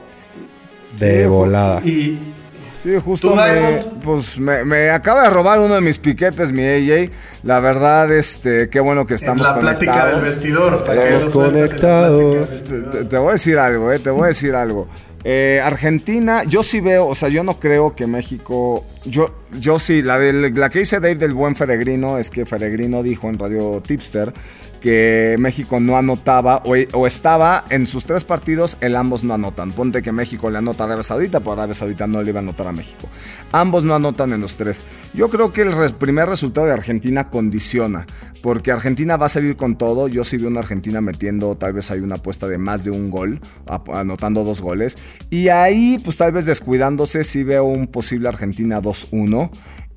de 0.97 1.27
volada. 1.27 1.81
Y, 1.83 2.19
sí, 2.77 2.95
justo 3.03 3.35
me, 3.35 3.83
pues 4.03 4.39
me, 4.39 4.89
acaba 4.89 5.23
de 5.23 5.29
robar 5.29 5.59
uno 5.59 5.75
de 5.75 5.81
mis 5.81 5.97
piquetes, 5.99 6.51
mi 6.51 6.63
AJ. 6.63 7.11
La 7.43 7.59
verdad, 7.59 8.11
este, 8.11 8.69
qué 8.69 8.79
bueno 8.79 9.05
que 9.05 9.15
estamos 9.15 9.47
en 9.47 9.53
la 9.53 9.59
plática 9.59 10.07
del 10.07 10.21
vestidor. 10.21 10.83
Para 10.83 11.03
que 11.03 11.19
Te, 12.91 13.05
te, 13.05 13.17
voy 13.17 13.29
a 13.29 13.31
decir 13.33 13.57
algo, 13.57 13.91
eh, 13.91 13.99
te 13.99 14.09
voy 14.09 14.23
a 14.23 14.27
decir 14.27 14.55
algo. 14.55 14.87
Eh, 15.23 15.61
Argentina, 15.63 16.43
yo 16.43 16.63
sí 16.63 16.81
veo, 16.81 17.07
o 17.07 17.15
sea, 17.15 17.29
yo 17.29 17.43
no 17.43 17.59
creo 17.59 17.95
que 17.95 18.07
México. 18.07 18.83
Yo, 19.05 19.33
yo 19.59 19.79
sí, 19.79 20.01
la, 20.01 20.17
de, 20.17 20.51
la 20.51 20.69
que 20.69 20.79
dice 20.79 20.99
Dave 20.99 21.15
del 21.15 21.33
buen 21.33 21.55
Feregrino 21.55 22.17
es 22.17 22.29
que 22.29 22.45
Feregrino 22.45 23.03
dijo 23.03 23.27
en 23.27 23.37
Radio 23.37 23.81
Tipster 23.85 24.33
que 24.83 25.37
México 25.39 25.79
no 25.79 25.95
anotaba 25.95 26.61
o, 26.65 27.07
estaba 27.07 27.63
en 27.69 27.85
sus 27.85 28.05
tres 28.05 28.25
partidos, 28.25 28.75
el 28.81 28.97
ambos 28.97 29.23
no 29.23 29.33
anotan. 29.33 29.71
Ponte 29.71 30.01
que 30.01 30.11
México 30.11 30.49
le 30.49 30.57
anota 30.57 30.83
a 30.83 30.87
Arabia 30.87 31.03
Saudita, 31.03 31.39
pero 31.39 31.53
Arabia 31.53 31.73
Saudita 31.73 32.05
no 32.05 32.21
le 32.21 32.31
iba 32.31 32.41
a 32.41 32.43
anotar 32.43 32.67
a 32.67 32.73
México. 32.73 33.07
Ambos 33.53 33.85
no 33.85 33.95
anotan 33.95 34.33
en 34.33 34.41
los 34.41 34.57
tres. 34.57 34.83
Yo 35.13 35.29
creo 35.29 35.53
que 35.53 35.61
el 35.61 35.93
primer 35.93 36.27
resultado 36.27 36.67
de 36.67 36.73
Argentina 36.73 37.29
condiciona, 37.29 38.05
porque 38.41 38.73
Argentina 38.73 39.15
va 39.15 39.27
a 39.27 39.29
salir 39.29 39.55
con 39.55 39.77
todo. 39.77 40.09
Yo 40.09 40.25
sí 40.25 40.35
veo 40.35 40.49
una 40.49 40.59
Argentina 40.59 40.99
metiendo, 40.99 41.55
tal 41.55 41.71
vez 41.71 41.89
hay 41.89 42.01
una 42.01 42.15
apuesta 42.15 42.49
de 42.49 42.57
más 42.57 42.83
de 42.83 42.91
un 42.91 43.09
gol, 43.09 43.39
anotando 43.89 44.43
dos 44.43 44.61
goles. 44.61 44.97
Y 45.29 45.47
ahí, 45.47 45.97
pues 46.03 46.17
tal 46.17 46.33
vez 46.33 46.45
descuidándose, 46.45 47.23
sí 47.23 47.43
veo 47.43 47.63
un 47.63 47.87
posible 47.87 48.27
Argentina 48.27 48.81
2-1. 48.93 49.49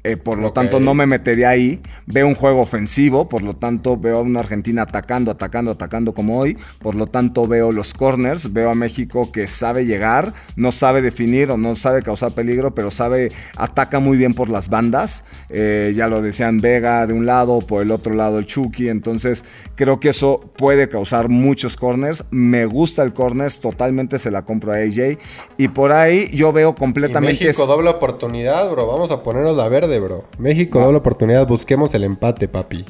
Eh, 0.07 0.17
por 0.17 0.39
lo 0.39 0.53
tanto 0.53 0.79
no 0.79 0.95
me 0.95 1.05
metería 1.05 1.49
ahí. 1.49 1.81
Veo 2.07 2.29
un 2.29 2.37
juego 2.37 2.61
ofensivo, 2.61 3.29
por 3.29 3.43
lo 3.43 3.57
tanto 3.57 3.97
veo 3.97 4.19
a 4.19 4.21
una 4.23 4.39
Argentina 4.39 4.83
atacando, 4.83 5.33
atacando, 5.33 5.73
atacando 5.73 6.13
como 6.13 6.39
hoy. 6.39 6.57
Por 6.79 6.95
lo 6.95 7.09
tanto 7.09 7.49
veo 7.49 7.73
los 7.73 7.93
corners, 7.93 8.53
veo 8.53 8.71
a 8.71 8.77
México 8.77 9.33
que 9.33 9.49
sabe 9.49 9.85
llegar, 9.85 10.33
no 10.55 10.71
sabe 10.71 11.03
definir 11.03 11.51
o 11.51 11.57
no 11.57 11.75
sabe 11.75 12.03
causar 12.03 12.31
peligro, 12.31 12.73
pero 12.73 12.93
sabe, 12.93 13.33
ataca 13.57 13.99
muy 13.99 14.17
bien 14.17 14.33
por 14.33 14.49
las 14.49 14.69
bandas. 14.69 15.25
Eh, 15.49 15.93
ya 15.97 16.07
lo 16.07 16.23
decían 16.23 16.61
Vega 16.61 17.05
de 17.09 17.13
un 17.13 17.27
lado, 17.27 17.59
por 17.59 17.83
el 17.83 17.91
otro 17.91 18.15
lado 18.15 18.39
el 18.39 18.47
Chucky. 18.47 18.89
Entonces 18.89 19.45
creo 19.75 19.99
que 19.99 20.11
eso 20.11 20.53
puede 20.57 20.89
causar 20.89 21.29
muchos 21.29 21.77
corners. 21.77 22.23
Me 22.31 22.65
gusta 22.65 23.03
el 23.03 23.13
corners, 23.13 23.59
totalmente 23.59 24.21
se 24.21 24.31
la 24.31 24.45
compro 24.45 24.71
a 24.71 24.77
AJ. 24.77 25.19
Y 25.57 25.67
por 25.67 25.91
ahí 25.91 26.29
yo 26.33 26.53
veo 26.53 26.77
completamente... 26.77 27.45
México 27.45 27.67
doble 27.67 27.91
oportunidad, 27.91 28.71
bro. 28.71 28.87
Vamos 28.87 29.11
a 29.11 29.25
ponernos 29.25 29.57
la 29.57 29.67
verde 29.67 29.96
bro. 29.99 30.25
México, 30.39 30.81
doble 30.81 30.99
oportunidad, 30.99 31.47
busquemos 31.47 31.95
el 31.95 32.05
empate, 32.05 32.49
papi. 32.49 32.85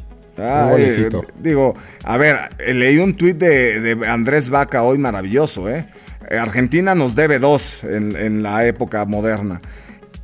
digo, 1.39 1.75
a 2.05 2.17
ver, 2.17 2.37
leí 2.59 2.99
un 2.99 3.17
tuit 3.17 3.37
de, 3.37 3.99
Andrés 4.07 4.51
Vaca 4.51 4.83
hoy 4.83 4.99
maravilloso, 4.99 5.69
¿eh? 5.69 5.87
Argentina 6.31 6.95
nos 6.95 7.15
debe 7.15 7.39
dos 7.39 7.85
en, 7.85 8.43
la 8.43 8.67
época 8.67 9.05
moderna. 9.05 9.61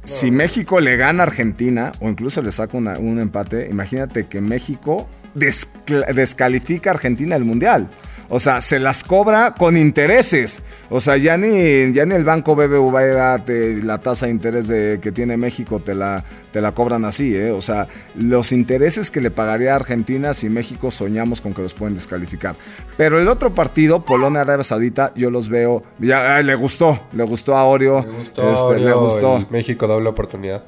Si 0.05 0.31
México 0.33 0.81
le 0.81 0.97
gana 0.97 1.23
a 1.23 1.27
Argentina, 1.27 1.93
o 2.01 2.09
incluso 2.09 2.43
le 2.43 2.51
saca 2.51 2.77
un 2.77 3.19
empate, 3.21 3.69
imagínate 3.71 4.25
que 4.25 4.41
México 4.41 5.09
descalifica 5.35 6.91
a 6.91 6.95
Argentina 6.95 7.37
del 7.37 7.45
Mundial. 7.45 7.89
O 8.35 8.41
sea, 8.41 8.63
se 8.63 8.81
las 8.81 9.05
cobra 9.05 9.53
con 9.53 9.77
intereses. 9.77 10.63
O 10.89 11.01
sea, 11.01 11.19
ya 11.19 11.37
ni, 11.37 11.93
ya 11.93 12.07
ni 12.07 12.15
el 12.15 12.25
banco 12.25 12.57
BBVA, 12.57 13.45
te- 13.45 13.83
la 13.83 13.99
tasa 13.99 14.25
de 14.25 14.33
interés 14.33 14.69
de, 14.69 15.01
que 15.03 15.13
tiene 15.13 15.37
México, 15.37 15.81
te 15.81 15.95
la, 15.95 16.25
te 16.51 16.63
la 16.63 16.73
cobran 16.73 17.05
así, 17.05 17.37
¿eh? 17.37 17.51
O 17.51 17.61
sea, 17.61 17.89
los 18.15 18.53
intereses 18.53 19.11
que 19.11 19.21
le 19.21 19.31
pagaría 19.31 19.75
a 19.75 19.77
Argentina 19.77 20.33
si 20.33 20.49
México 20.49 20.91
soñamos 20.91 21.43
con 21.43 21.53
que 21.53 21.61
los 21.61 21.75
pueden 21.75 21.95
descalificar. 21.95 22.55
Pero 22.97 23.21
el 23.21 23.29
otro 23.29 23.55
partido, 23.55 24.03
Polonia-Arabia 24.07 24.65
Saudita, 24.65 25.13
yo 25.15 25.31
los 25.31 25.51
veo. 25.51 25.83
Ya 25.99 26.37
ay, 26.37 26.45
le 26.45 26.55
gustó, 26.55 27.01
le 27.13 27.25
gustó 27.25 27.55
a 27.55 27.65
Oreo. 27.65 28.01
Le 28.01 28.13
gustó. 28.13 28.53
este, 28.73 28.79
le 28.85 28.93
gustó. 28.95 29.47
México 29.51 29.87
doble 29.87 30.09
oportunidad. 30.09 30.65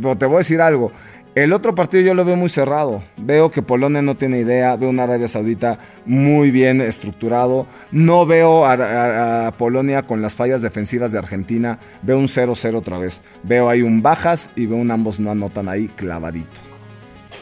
Pero 0.00 0.16
te 0.16 0.26
voy 0.26 0.36
a 0.36 0.38
decir 0.38 0.60
algo. 0.62 0.92
El 1.34 1.52
otro 1.52 1.74
partido 1.74 2.02
yo 2.02 2.14
lo 2.14 2.24
veo 2.24 2.36
muy 2.36 2.48
cerrado. 2.48 3.02
Veo 3.16 3.50
que 3.50 3.62
Polonia 3.62 4.02
no 4.02 4.16
tiene 4.16 4.40
idea. 4.40 4.76
Veo 4.76 4.90
una 4.90 5.04
Arabia 5.04 5.28
Saudita 5.28 5.78
muy 6.04 6.50
bien 6.50 6.80
estructurado. 6.80 7.66
No 7.92 8.26
veo 8.26 8.66
a, 8.66 9.52
Polonia 9.56 10.02
con 10.02 10.20
las 10.20 10.34
fallas 10.34 10.62
defensivas 10.62 11.12
de 11.12 11.18
Argentina. 11.18 11.78
Veo 12.02 12.18
un 12.18 12.26
0-0 12.26 12.74
otra 12.74 12.98
vez. 12.98 13.20
Veo 13.44 13.68
ahí 13.68 13.82
un 13.82 14.02
bajas 14.02 14.50
y 14.56 14.66
veo 14.66 14.78
un 14.78 14.90
ambos 14.90 15.20
no 15.20 15.30
anotan 15.30 15.68
ahí 15.68 15.88
clavadito. 15.88 16.60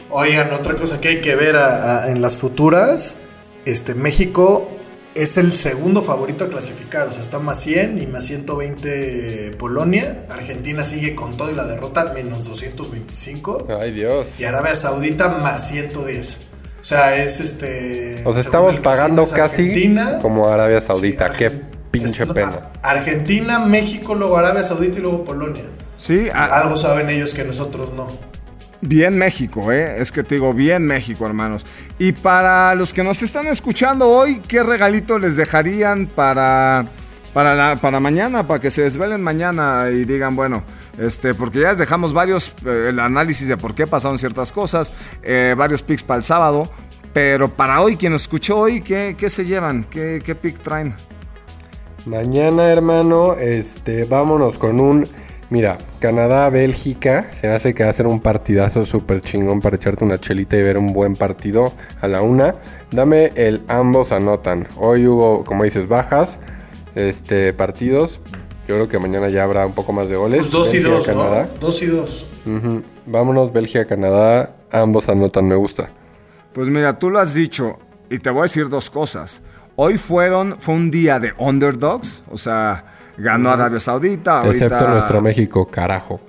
Oigan, 0.09 0.51
otra 0.53 0.75
cosa 0.75 1.01
que 1.01 1.09
hay 1.09 1.21
que 1.21 1.35
ver 1.35 1.55
en 2.07 2.21
las 2.21 2.37
futuras, 2.37 3.17
este 3.65 3.93
México 3.93 4.76
es 5.17 5.37
el 5.37 5.51
segundo 5.53 6.01
favorito 6.03 6.43
a 6.45 6.49
clasificar, 6.49 7.07
o 7.07 7.11
sea, 7.11 7.21
está 7.21 7.39
más 7.39 7.59
100 7.61 8.01
y 8.01 8.07
más 8.07 8.25
120 8.25 9.55
Polonia, 9.57 10.25
Argentina 10.29 10.83
sigue 10.83 11.15
con 11.15 11.37
todo 11.37 11.51
y 11.51 11.55
la 11.55 11.65
derrota 11.65 12.11
menos 12.13 12.45
225 12.45 13.67
Ay, 13.79 13.91
Dios. 13.91 14.29
y 14.39 14.43
Arabia 14.45 14.75
Saudita 14.75 15.29
más 15.29 15.67
110. 15.69 16.37
O 16.79 16.83
sea, 16.83 17.17
es 17.21 17.39
este 17.39 18.21
O 18.25 18.31
sea, 18.31 18.41
estamos 18.41 18.79
pagando 18.79 19.23
es 19.23 19.31
casi 19.33 19.61
Argentina, 19.63 20.19
como 20.21 20.47
Arabia 20.47 20.79
Saudita. 20.79 21.31
sí, 21.31 21.37
Qué 21.39 21.51
pinche 21.91 22.23
es- 22.23 22.29
pena. 22.29 22.71
Argentina, 22.81 23.59
México, 23.59 24.15
luego 24.15 24.37
Arabia 24.37 24.63
Saudita 24.63 24.99
y 24.99 25.01
luego 25.01 25.23
Polonia. 25.23 25.63
Sí, 25.99 26.29
a- 26.33 26.45
Algo 26.45 26.77
saben 26.77 27.09
ellos 27.09 27.33
que 27.33 27.43
nosotros 27.43 27.91
no. 27.93 28.07
Bien 28.81 29.17
México, 29.17 29.71
¿eh? 29.71 29.99
Es 29.99 30.11
que 30.11 30.23
te 30.23 30.35
digo, 30.35 30.53
bien 30.53 30.85
México, 30.85 31.25
hermanos. 31.25 31.65
Y 31.97 32.11
para 32.11 32.75
los 32.75 32.93
que 32.93 33.03
nos 33.03 33.23
están 33.23 33.47
escuchando 33.47 34.07
hoy, 34.07 34.39
¿qué 34.47 34.61
regalito 34.61 35.17
les 35.17 35.35
dejarían 35.35 36.05
para, 36.05 36.85
para, 37.33 37.77
para 37.77 37.99
mañana? 37.99 38.45
Para 38.45 38.59
que 38.59 38.69
se 38.69 38.83
desvelen 38.83 39.21
mañana 39.23 39.89
y 39.91 40.05
digan, 40.05 40.35
bueno, 40.35 40.63
este, 40.99 41.33
porque 41.33 41.59
ya 41.61 41.69
les 41.69 41.79
dejamos 41.79 42.13
varios, 42.13 42.53
eh, 42.65 42.87
el 42.89 42.99
análisis 42.99 43.47
de 43.47 43.57
por 43.57 43.73
qué 43.73 43.87
pasaron 43.87 44.19
ciertas 44.19 44.51
cosas, 44.51 44.93
eh, 45.23 45.55
varios 45.57 45.81
picks 45.81 46.03
para 46.03 46.17
el 46.17 46.23
sábado. 46.23 46.69
Pero 47.13 47.51
para 47.51 47.81
hoy, 47.81 47.97
quien 47.97 48.13
escuchó 48.13 48.59
hoy, 48.59 48.81
¿qué, 48.81 49.15
qué 49.17 49.31
se 49.31 49.43
llevan? 49.43 49.83
¿Qué, 49.85 50.21
qué 50.23 50.35
pick 50.35 50.59
traen? 50.59 50.93
Mañana, 52.05 52.69
hermano, 52.69 53.33
este, 53.33 54.05
vámonos 54.05 54.59
con 54.59 54.79
un. 54.79 55.07
Mira, 55.49 55.77
Canadá-Bélgica. 55.99 57.31
Se 57.31 57.47
me 57.47 57.53
hace 57.53 57.73
que 57.73 57.83
va 57.83 57.89
a 57.89 57.93
ser 57.93 58.07
un 58.07 58.19
partidazo 58.19 58.85
súper 58.85 59.21
chingón 59.21 59.61
para 59.61 59.77
echarte 59.77 60.03
una 60.03 60.19
chelita 60.19 60.57
y 60.57 60.61
ver 60.61 60.77
un 60.77 60.91
buen 60.91 61.15
partido 61.15 61.71
a 62.01 62.07
la 62.07 62.21
una. 62.21 62.55
Dame 62.91 63.31
el 63.35 63.61
ambos 63.69 64.11
anotan. 64.11 64.67
Hoy 64.75 65.07
hubo, 65.07 65.45
como 65.45 65.63
dices, 65.63 65.87
bajas 65.87 66.37
este, 66.95 67.53
partidos. 67.53 68.19
Yo 68.67 68.75
creo 68.75 68.89
que 68.89 68.99
mañana 68.99 69.29
ya 69.29 69.43
habrá 69.43 69.65
un 69.65 69.73
poco 69.73 69.93
más 69.93 70.09
de 70.09 70.17
goles. 70.17 70.39
Pues 70.39 70.51
dos 70.51 70.73
y 70.73 70.79
dos. 70.79 71.07
¿no? 71.07 71.47
Dos 71.61 71.81
y 71.81 71.85
dos. 71.85 72.27
Vámonos, 73.05 73.53
Bélgica-Canadá. 73.53 74.53
Ambos 74.69 75.07
anotan, 75.07 75.47
me 75.47 75.55
gusta. 75.55 75.89
Pues 76.53 76.67
mira, 76.67 76.99
tú 76.99 77.09
lo 77.09 77.19
has 77.19 77.33
dicho 77.33 77.79
y 78.09 78.19
te 78.19 78.29
voy 78.29 78.39
a 78.39 78.43
decir 78.43 78.67
dos 78.67 78.89
cosas. 78.89 79.41
Hoy 79.77 79.97
fueron, 79.97 80.55
fue 80.59 80.75
un 80.75 80.91
día 80.91 81.19
de 81.19 81.33
underdogs, 81.37 82.23
o 82.29 82.37
sea, 82.37 82.96
ganó 83.17 83.49
Arabia 83.51 83.79
Saudita. 83.79 84.39
ahorita- 84.39 84.65
Excepto 84.65 84.87
nuestro 84.87 85.21
México, 85.21 85.67
carajo. 85.67 86.19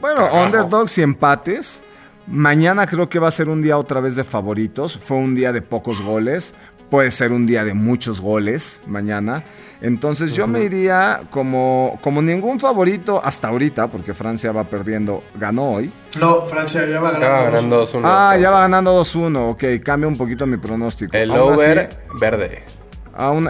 Bueno, 0.00 0.22
underdogs 0.44 0.96
y 0.98 1.02
empates. 1.02 1.82
Mañana 2.26 2.86
creo 2.86 3.08
que 3.08 3.18
va 3.18 3.28
a 3.28 3.30
ser 3.32 3.48
un 3.48 3.60
día 3.62 3.76
otra 3.76 4.00
vez 4.00 4.16
de 4.16 4.24
favoritos. 4.24 4.96
Fue 4.96 5.16
un 5.16 5.34
día 5.34 5.52
de 5.52 5.62
pocos 5.62 6.00
goles. 6.00 6.54
Puede 6.90 7.10
ser 7.12 7.30
un 7.32 7.46
día 7.46 7.64
de 7.64 7.74
muchos 7.74 8.20
goles 8.20 8.80
mañana. 8.86 9.44
Entonces 9.80 10.34
yo 10.34 10.46
me 10.46 10.62
iría 10.64 11.22
como, 11.30 11.98
como 12.02 12.20
ningún 12.20 12.58
favorito 12.58 13.20
hasta 13.24 13.48
ahorita, 13.48 13.86
porque 13.88 14.12
Francia 14.12 14.50
va 14.52 14.64
perdiendo, 14.64 15.22
ganó 15.38 15.70
hoy. 15.70 15.92
No, 16.18 16.42
Francia 16.42 16.84
ya 16.86 17.00
va 17.00 17.12
ganando. 17.12 17.26
Acaba 17.26 17.44
dos. 17.44 17.52
ganando 17.54 17.80
2-1. 17.86 18.00
Ah, 18.04 18.36
ya 18.40 18.50
va 18.50 18.60
ganando 18.60 18.92
2-1. 18.92 19.50
Ok, 19.50 19.64
cambia 19.84 20.08
un 20.08 20.16
poquito 20.16 20.46
mi 20.46 20.56
pronóstico. 20.56 21.16
El 21.16 21.30
Aún 21.30 21.52
así- 21.54 21.62
over 21.62 21.90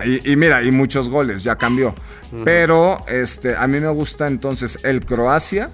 y, 0.05 0.33
y 0.33 0.37
mira, 0.37 0.63
y 0.63 0.71
muchos 0.71 1.09
goles, 1.09 1.43
ya 1.45 1.57
cambió. 1.57 1.95
Pero 2.45 2.99
este, 3.09 3.57
a 3.57 3.67
mí 3.67 3.81
me 3.81 3.89
gusta 3.89 4.27
entonces 4.27 4.79
el 4.83 5.05
Croacia. 5.05 5.71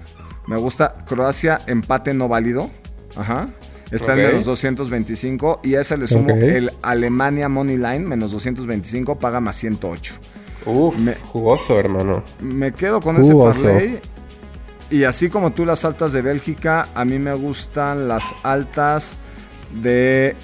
Me 0.47 0.57
gusta 0.57 0.93
Croacia 1.07 1.61
empate 1.67 2.13
no 2.13 2.27
válido. 2.27 2.69
Ajá. 3.15 3.49
Está 3.91 4.13
en 4.13 4.19
menos 4.27 4.45
225. 4.45 5.61
Y 5.63 5.75
a 5.75 5.81
ese 5.81 5.97
le 5.97 6.07
sumo 6.07 6.29
el 6.57 6.71
Alemania 6.81 7.47
Money 7.49 7.77
Line, 7.77 7.99
menos 7.99 8.31
225, 8.31 9.17
paga 9.17 9.39
más 9.39 9.55
108. 9.55 10.15
Uf, 10.65 10.97
Me- 10.99 11.15
jugoso, 11.15 11.79
hermano. 11.79 12.23
Me 12.41 12.73
quedo 12.73 12.99
con 13.01 13.17
ese 13.17 13.33
parlay. 13.53 13.99
Y 14.89 15.03
así 15.03 15.29
como 15.29 15.51
tú 15.51 15.65
las 15.65 15.83
altas 15.85 16.11
de 16.13 16.21
Bélgica, 16.21 16.87
a 16.95 17.03
mí 17.05 17.19
me 17.19 17.33
gustan 17.33 18.07
las 18.07 18.33
altas 18.43 19.17
de 19.81 20.35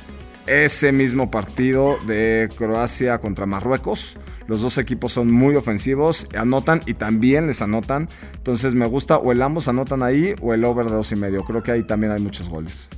ese 0.48 0.92
mismo 0.92 1.32
partido 1.32 1.98
de 2.06 2.50
Croacia 2.58 3.20
contra 3.20 3.46
Marruecos. 3.46 4.18
Los 4.48 4.62
dos 4.62 4.78
equipos 4.78 5.14
son 5.14 5.32
muy 5.32 5.56
ofensivos, 5.56 6.28
anotan 6.38 6.82
y 6.86 6.96
también 6.96 7.48
les 7.48 7.62
anotan. 7.62 8.10
Entonces 8.36 8.76
me 8.76 8.86
gusta 8.86 9.18
o 9.18 9.32
el 9.32 9.42
ambos 9.42 9.68
anotan 9.68 10.04
ahí 10.04 10.36
o 10.42 10.54
el 10.54 10.64
over 10.66 10.86
de 10.86 10.92
dos 10.92 11.12
y 11.12 11.16
medio. 11.16 11.44
Creo 11.46 11.64
que 11.64 11.72
ahí 11.72 11.84
también 11.84 12.12
hay 12.12 12.22
muchos 12.22 12.50
goles. 12.50 12.90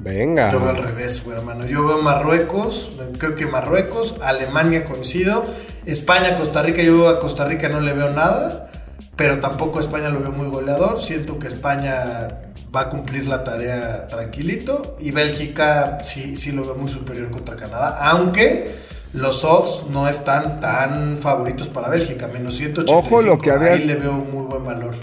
Venga. 0.00 0.50
Yo 0.50 0.60
veo 0.60 0.70
al 0.70 0.76
revés, 0.76 1.24
güey, 1.24 1.36
hermano. 1.36 1.66
Yo 1.66 1.86
veo 1.86 2.02
Marruecos, 2.02 2.92
creo 3.18 3.34
que 3.34 3.46
Marruecos, 3.46 4.16
Alemania 4.22 4.84
coincido, 4.84 5.44
España, 5.86 6.36
Costa 6.36 6.62
Rica, 6.62 6.82
yo 6.82 6.98
veo 6.98 7.08
a 7.08 7.20
Costa 7.20 7.44
Rica 7.44 7.68
no 7.68 7.80
le 7.80 7.92
veo 7.92 8.10
nada, 8.10 8.70
pero 9.16 9.40
tampoco 9.40 9.78
a 9.78 9.80
España 9.80 10.08
lo 10.08 10.20
veo 10.20 10.32
muy 10.32 10.48
goleador. 10.48 11.00
Siento 11.00 11.38
que 11.38 11.48
España 11.48 12.47
va 12.74 12.82
a 12.82 12.90
cumplir 12.90 13.26
la 13.26 13.44
tarea 13.44 14.06
tranquilito 14.08 14.96
y 15.00 15.10
Bélgica 15.10 16.00
sí, 16.04 16.36
sí 16.36 16.52
lo 16.52 16.64
veo 16.64 16.74
muy 16.74 16.90
superior 16.90 17.30
contra 17.30 17.56
Canadá, 17.56 18.10
aunque 18.10 18.76
los 19.14 19.44
odds 19.44 19.90
no 19.90 20.06
están 20.08 20.60
tan 20.60 21.18
favoritos 21.18 21.68
para 21.68 21.88
Bélgica, 21.88 22.28
menos 22.28 22.56
185. 22.56 22.98
Ojo 22.98 23.22
lo 23.22 23.38
que 23.40 23.50
habías- 23.50 23.80
Ahí 23.80 23.84
le 23.86 23.94
veo 23.96 24.12
muy 24.12 24.44
buen 24.44 24.64
valor. 24.64 24.94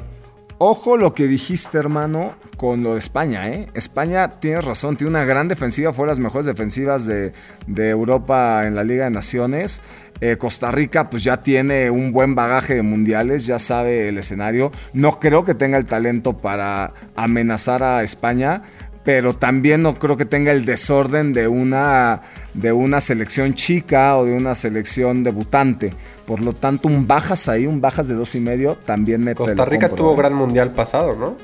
Ojo 0.58 0.96
lo 0.96 1.13
que 1.13 1.28
dijiste, 1.28 1.78
hermano, 1.78 2.34
con 2.56 2.82
lo 2.82 2.94
de 2.94 3.00
España, 3.00 3.50
¿eh? 3.50 3.68
España, 3.74 4.39
tienes 4.39 4.63
razón, 4.63 4.96
tiene 4.96 5.10
una 5.10 5.26
gran 5.26 5.50
defensiva, 5.50 5.91
fue 5.91 6.08
las 6.08 6.20
mejores 6.20 6.46
defensivas 6.46 7.06
de, 7.06 7.34
Europa 7.68 8.65
en 8.65 8.74
la 8.74 8.86
Liga 8.86 9.04
de 9.04 9.10
Naciones. 9.10 9.82
Eh, 10.22 10.38
Costa 10.38 10.72
Rica, 10.72 11.10
pues 11.10 11.26
ya 11.26 11.41
tiene 11.41 11.89
un 11.89 12.13
buen 12.13 12.36
bagaje 12.36 12.76
de 12.76 12.84
mundiales, 12.84 13.46
ya 13.46 13.60
sabe 13.60 14.08
el 14.08 14.18
escenario. 14.18 14.72
No 14.94 15.20
creo 15.20 15.44
que 15.44 15.56
tenga 15.56 15.78
el 15.78 15.86
talento 15.86 16.38
para 16.38 16.94
amenazar 17.18 17.84
a 17.84 18.02
España, 18.02 18.62
pero 19.06 19.36
también 19.36 19.84
no 19.84 20.00
creo 20.00 20.18
que 20.18 20.26
tenga 20.26 20.52
el 20.52 20.65
desorden 20.65 21.32
de 21.32 21.48
una, 21.48 22.24
de 22.56 22.74
una 22.74 23.00
selección 23.00 23.54
chica 23.54 24.18
o 24.18 24.26
de 24.26 24.34
una 24.34 24.56
selección 24.56 25.24
debutante. 25.24 25.94
Por 26.26 26.41
lo 26.41 26.54
tanto, 26.54 26.88
un 26.88 27.08
bajas 27.08 27.48
ahí, 27.48 27.68
un 27.68 27.80
bajas 27.80 28.08
de 28.08 28.15
dos 28.15 28.34
y 28.34 28.39
medio, 28.39 28.76
también 28.84 29.24
me 29.24 29.36
Costa 29.36 29.63
Rica 29.63 29.89
tuvo 29.89 30.15
gran 30.15 30.34
mundial 30.34 30.72
pasado, 30.74 31.15
¿no? 31.15 31.38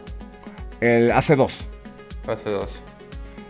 El, 0.81 1.11
hace 1.11 1.35
dos. 1.35 1.69
Hace 2.27 2.49
dos. 2.49 2.81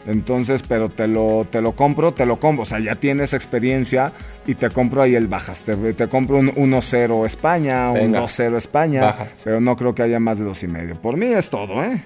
Entonces, 0.05 0.63
pero 0.63 0.89
te 0.89 1.07
lo, 1.07 1.47
te 1.49 1.61
lo 1.61 1.73
compro, 1.73 2.13
te 2.13 2.25
lo 2.25 2.37
compro. 2.37 2.63
O 2.63 2.65
sea, 2.65 2.79
ya 2.79 2.95
tienes 2.95 3.33
experiencia 3.33 4.11
y 4.45 4.55
te 4.55 4.69
compro 4.71 5.03
ahí 5.03 5.15
el 5.15 5.27
bajas. 5.27 5.63
Te, 5.63 5.93
te 5.93 6.07
compro 6.09 6.37
un 6.37 6.49
1-0 6.53 7.25
España, 7.25 7.93
Venga. 7.93 8.19
un 8.19 8.25
2-0 8.25 8.57
España. 8.57 9.01
Bajas. 9.03 9.41
Pero 9.45 9.61
no 9.61 9.77
creo 9.77 9.95
que 9.95 10.03
haya 10.03 10.19
más 10.19 10.39
de 10.39 10.45
dos 10.45 10.63
y 10.63 10.67
medio. 10.67 10.99
Por 10.99 11.15
mí 11.15 11.27
es 11.27 11.49
todo, 11.49 11.81
¿eh? 11.81 12.03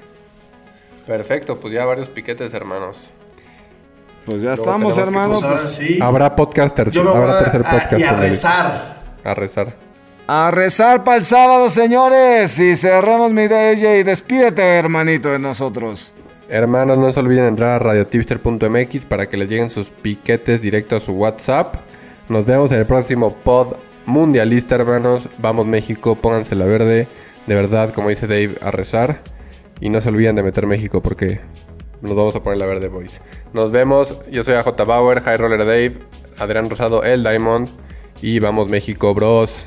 Perfecto, 1.08 1.60
pues 1.60 1.74
ya 1.74 1.86
varios 1.86 2.10
piquetes, 2.10 2.54
hermanos. 2.54 3.10
Pues 4.26 4.41
ya 4.41 4.50
Luego 4.56 4.62
estamos, 4.63 4.96
tenemos 4.96 4.96
que 4.96 5.02
hermano. 5.02 5.39
Pues 5.39 5.62
pues, 5.62 5.74
sí. 5.74 6.00
Habrá 6.02 6.36
podcast 6.36 6.76
tercer, 6.76 6.94
Yo 6.94 7.04
me 7.04 7.12
voy 7.12 7.20
habrá 7.22 7.39
a, 7.39 7.44
tercer 7.44 7.62
a- 7.65 7.70
podcast. 7.72 8.00
y 8.00 8.04
a 8.04 8.13
rezar. 8.13 8.96
A 9.24 9.34
rezar. 9.36 9.74
a 10.28 10.52
rezar 10.52 11.04
para 11.04 11.18
el 11.18 11.24
sábado, 11.24 11.70
señores. 11.70 12.58
Y 12.58 12.76
cerramos 12.76 13.32
mi 13.34 13.44
DJ. 13.48 14.04
Despídete, 14.04 14.63
hermanito, 14.63 15.30
de 15.30 15.38
nosotros. 15.39 16.13
Hermanos, 16.50 16.98
no 16.98 17.12
se 17.12 17.20
olviden 17.20 17.46
entrar 17.46 17.72
a 17.72 17.80
radiotipster.mx 17.80 19.06
para 19.06 19.28
que 19.30 19.38
les 19.38 19.50
lleguen 19.50 19.70
sus 19.70 19.89
piquetes 19.89 20.62
directo 20.62 20.96
a 20.96 21.00
su 21.00 21.13
WhatsApp. 21.13 21.76
Nos 22.30 22.46
vemos 22.46 22.72
en 22.72 22.80
el 22.80 22.86
próximo 22.88 23.34
pod 23.36 23.76
mundialista, 24.08 24.74
hermanos. 24.76 25.30
Vamos 25.38 25.65
México, 25.68 26.15
pónganse 26.15 26.56
la 26.56 26.65
verde. 26.65 27.08
De 27.46 27.54
verdad, 27.56 27.94
como 27.94 28.10
dice 28.10 28.26
Dave, 28.28 28.56
a 28.62 28.72
rezar. 28.72 29.22
Y 29.82 29.90
no 29.90 30.02
se 30.02 30.10
olviden 30.10 30.36
de 30.36 30.44
meter 30.44 30.66
México 30.68 31.02
porque 31.02 31.40
nos 32.02 32.16
vamos 32.16 32.36
a 32.36 32.44
poner 32.44 32.60
la 32.60 32.66
verde, 32.66 32.88
boys. 32.88 33.20
Nos 33.54 33.72
vemos. 33.72 34.16
Yo 34.32 34.44
soy 34.44 34.56
AJ 34.56 34.86
Bauer, 34.86 35.22
High 35.22 35.38
Roller 35.38 35.60
Dave. 35.60 35.94
Adrián 36.38 36.70
Rosado, 36.70 37.04
el 37.04 37.24
Diamond. 37.24 37.70
Y 38.22 38.40
vamos 38.40 38.70
México, 38.70 39.14
bros. 39.14 39.66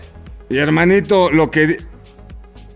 Y 0.49 0.59
hermanito, 0.59 1.31
lo 1.31 1.51
que... 1.51 1.79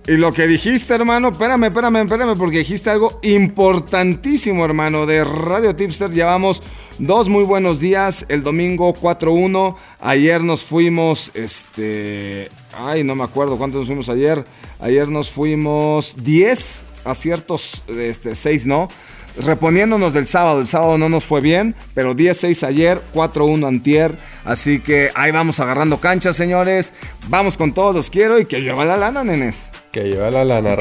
Y 0.05 0.17
lo 0.17 0.33
que 0.33 0.49
dijiste, 0.49 0.95
hermano, 0.95 1.29
espérame, 1.29 1.67
espérame, 1.67 1.99
espérame, 1.99 2.37
porque 2.37 2.59
dijiste 2.59 2.91
algo 2.91 3.21
importantísimo, 3.23 4.65
hermano, 4.65 5.07
de 5.07 5.23
Radio 5.23 5.77
Tipster. 5.77 6.11
Llevamos 6.11 6.61
dos 6.99 7.29
muy 7.29 7.45
buenos 7.45 7.79
días. 7.79 8.27
El 8.29 8.43
domingo 8.43 8.93
4-1. 8.95 9.77
Ayer 10.01 10.43
nos 10.43 10.65
fuimos, 10.65 11.31
este... 11.35 12.49
Ay, 12.75 13.05
no 13.05 13.15
me 13.15 13.23
acuerdo 13.23 13.57
cuántos 13.57 13.83
nos 13.83 13.87
fuimos 13.87 14.09
ayer. 14.09 14.45
Ayer 14.81 15.07
nos 15.07 15.31
fuimos 15.31 16.17
10 16.19 16.87
aciertos, 17.05 17.85
este, 17.89 18.35
6 18.35 18.67
no. 18.67 18.89
Reponiéndonos 19.37 20.13
del 20.13 20.27
sábado, 20.27 20.61
el 20.61 20.67
sábado 20.67 20.99
no 20.99 21.09
nos 21.09 21.25
fue 21.25 21.41
bien, 21.41 21.75
pero 21.95 22.15
10-6 22.15 22.67
ayer, 22.67 23.01
4-1 23.15 23.67
antier, 23.67 24.15
así 24.45 24.79
que 24.79 25.11
ahí 25.15 25.31
vamos 25.31 25.59
agarrando 25.59 25.99
cancha, 26.01 26.35
señores. 26.35 26.93
Vamos 27.29 27.57
con 27.57 27.73
todos, 27.73 27.95
los 27.95 28.11
quiero 28.11 28.39
y 28.39 28.45
que 28.45 28.61
lleva 28.61 28.85
la 28.85 28.99
lana, 28.99 29.25
nenes. 29.25 29.71
Que 29.91 30.03
lleva 30.05 30.31
la 30.31 30.45
lana. 30.45 30.77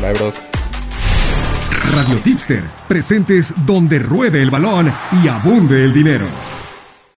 Bye, 0.00 0.12
bros. 0.14 0.34
Radio 1.94 2.16
Tipster, 2.24 2.62
presentes 2.88 3.52
donde 3.66 3.98
ruede 3.98 4.42
el 4.42 4.50
balón 4.50 4.92
y 5.22 5.28
abunde 5.28 5.84
el 5.84 5.92
dinero. 5.92 6.26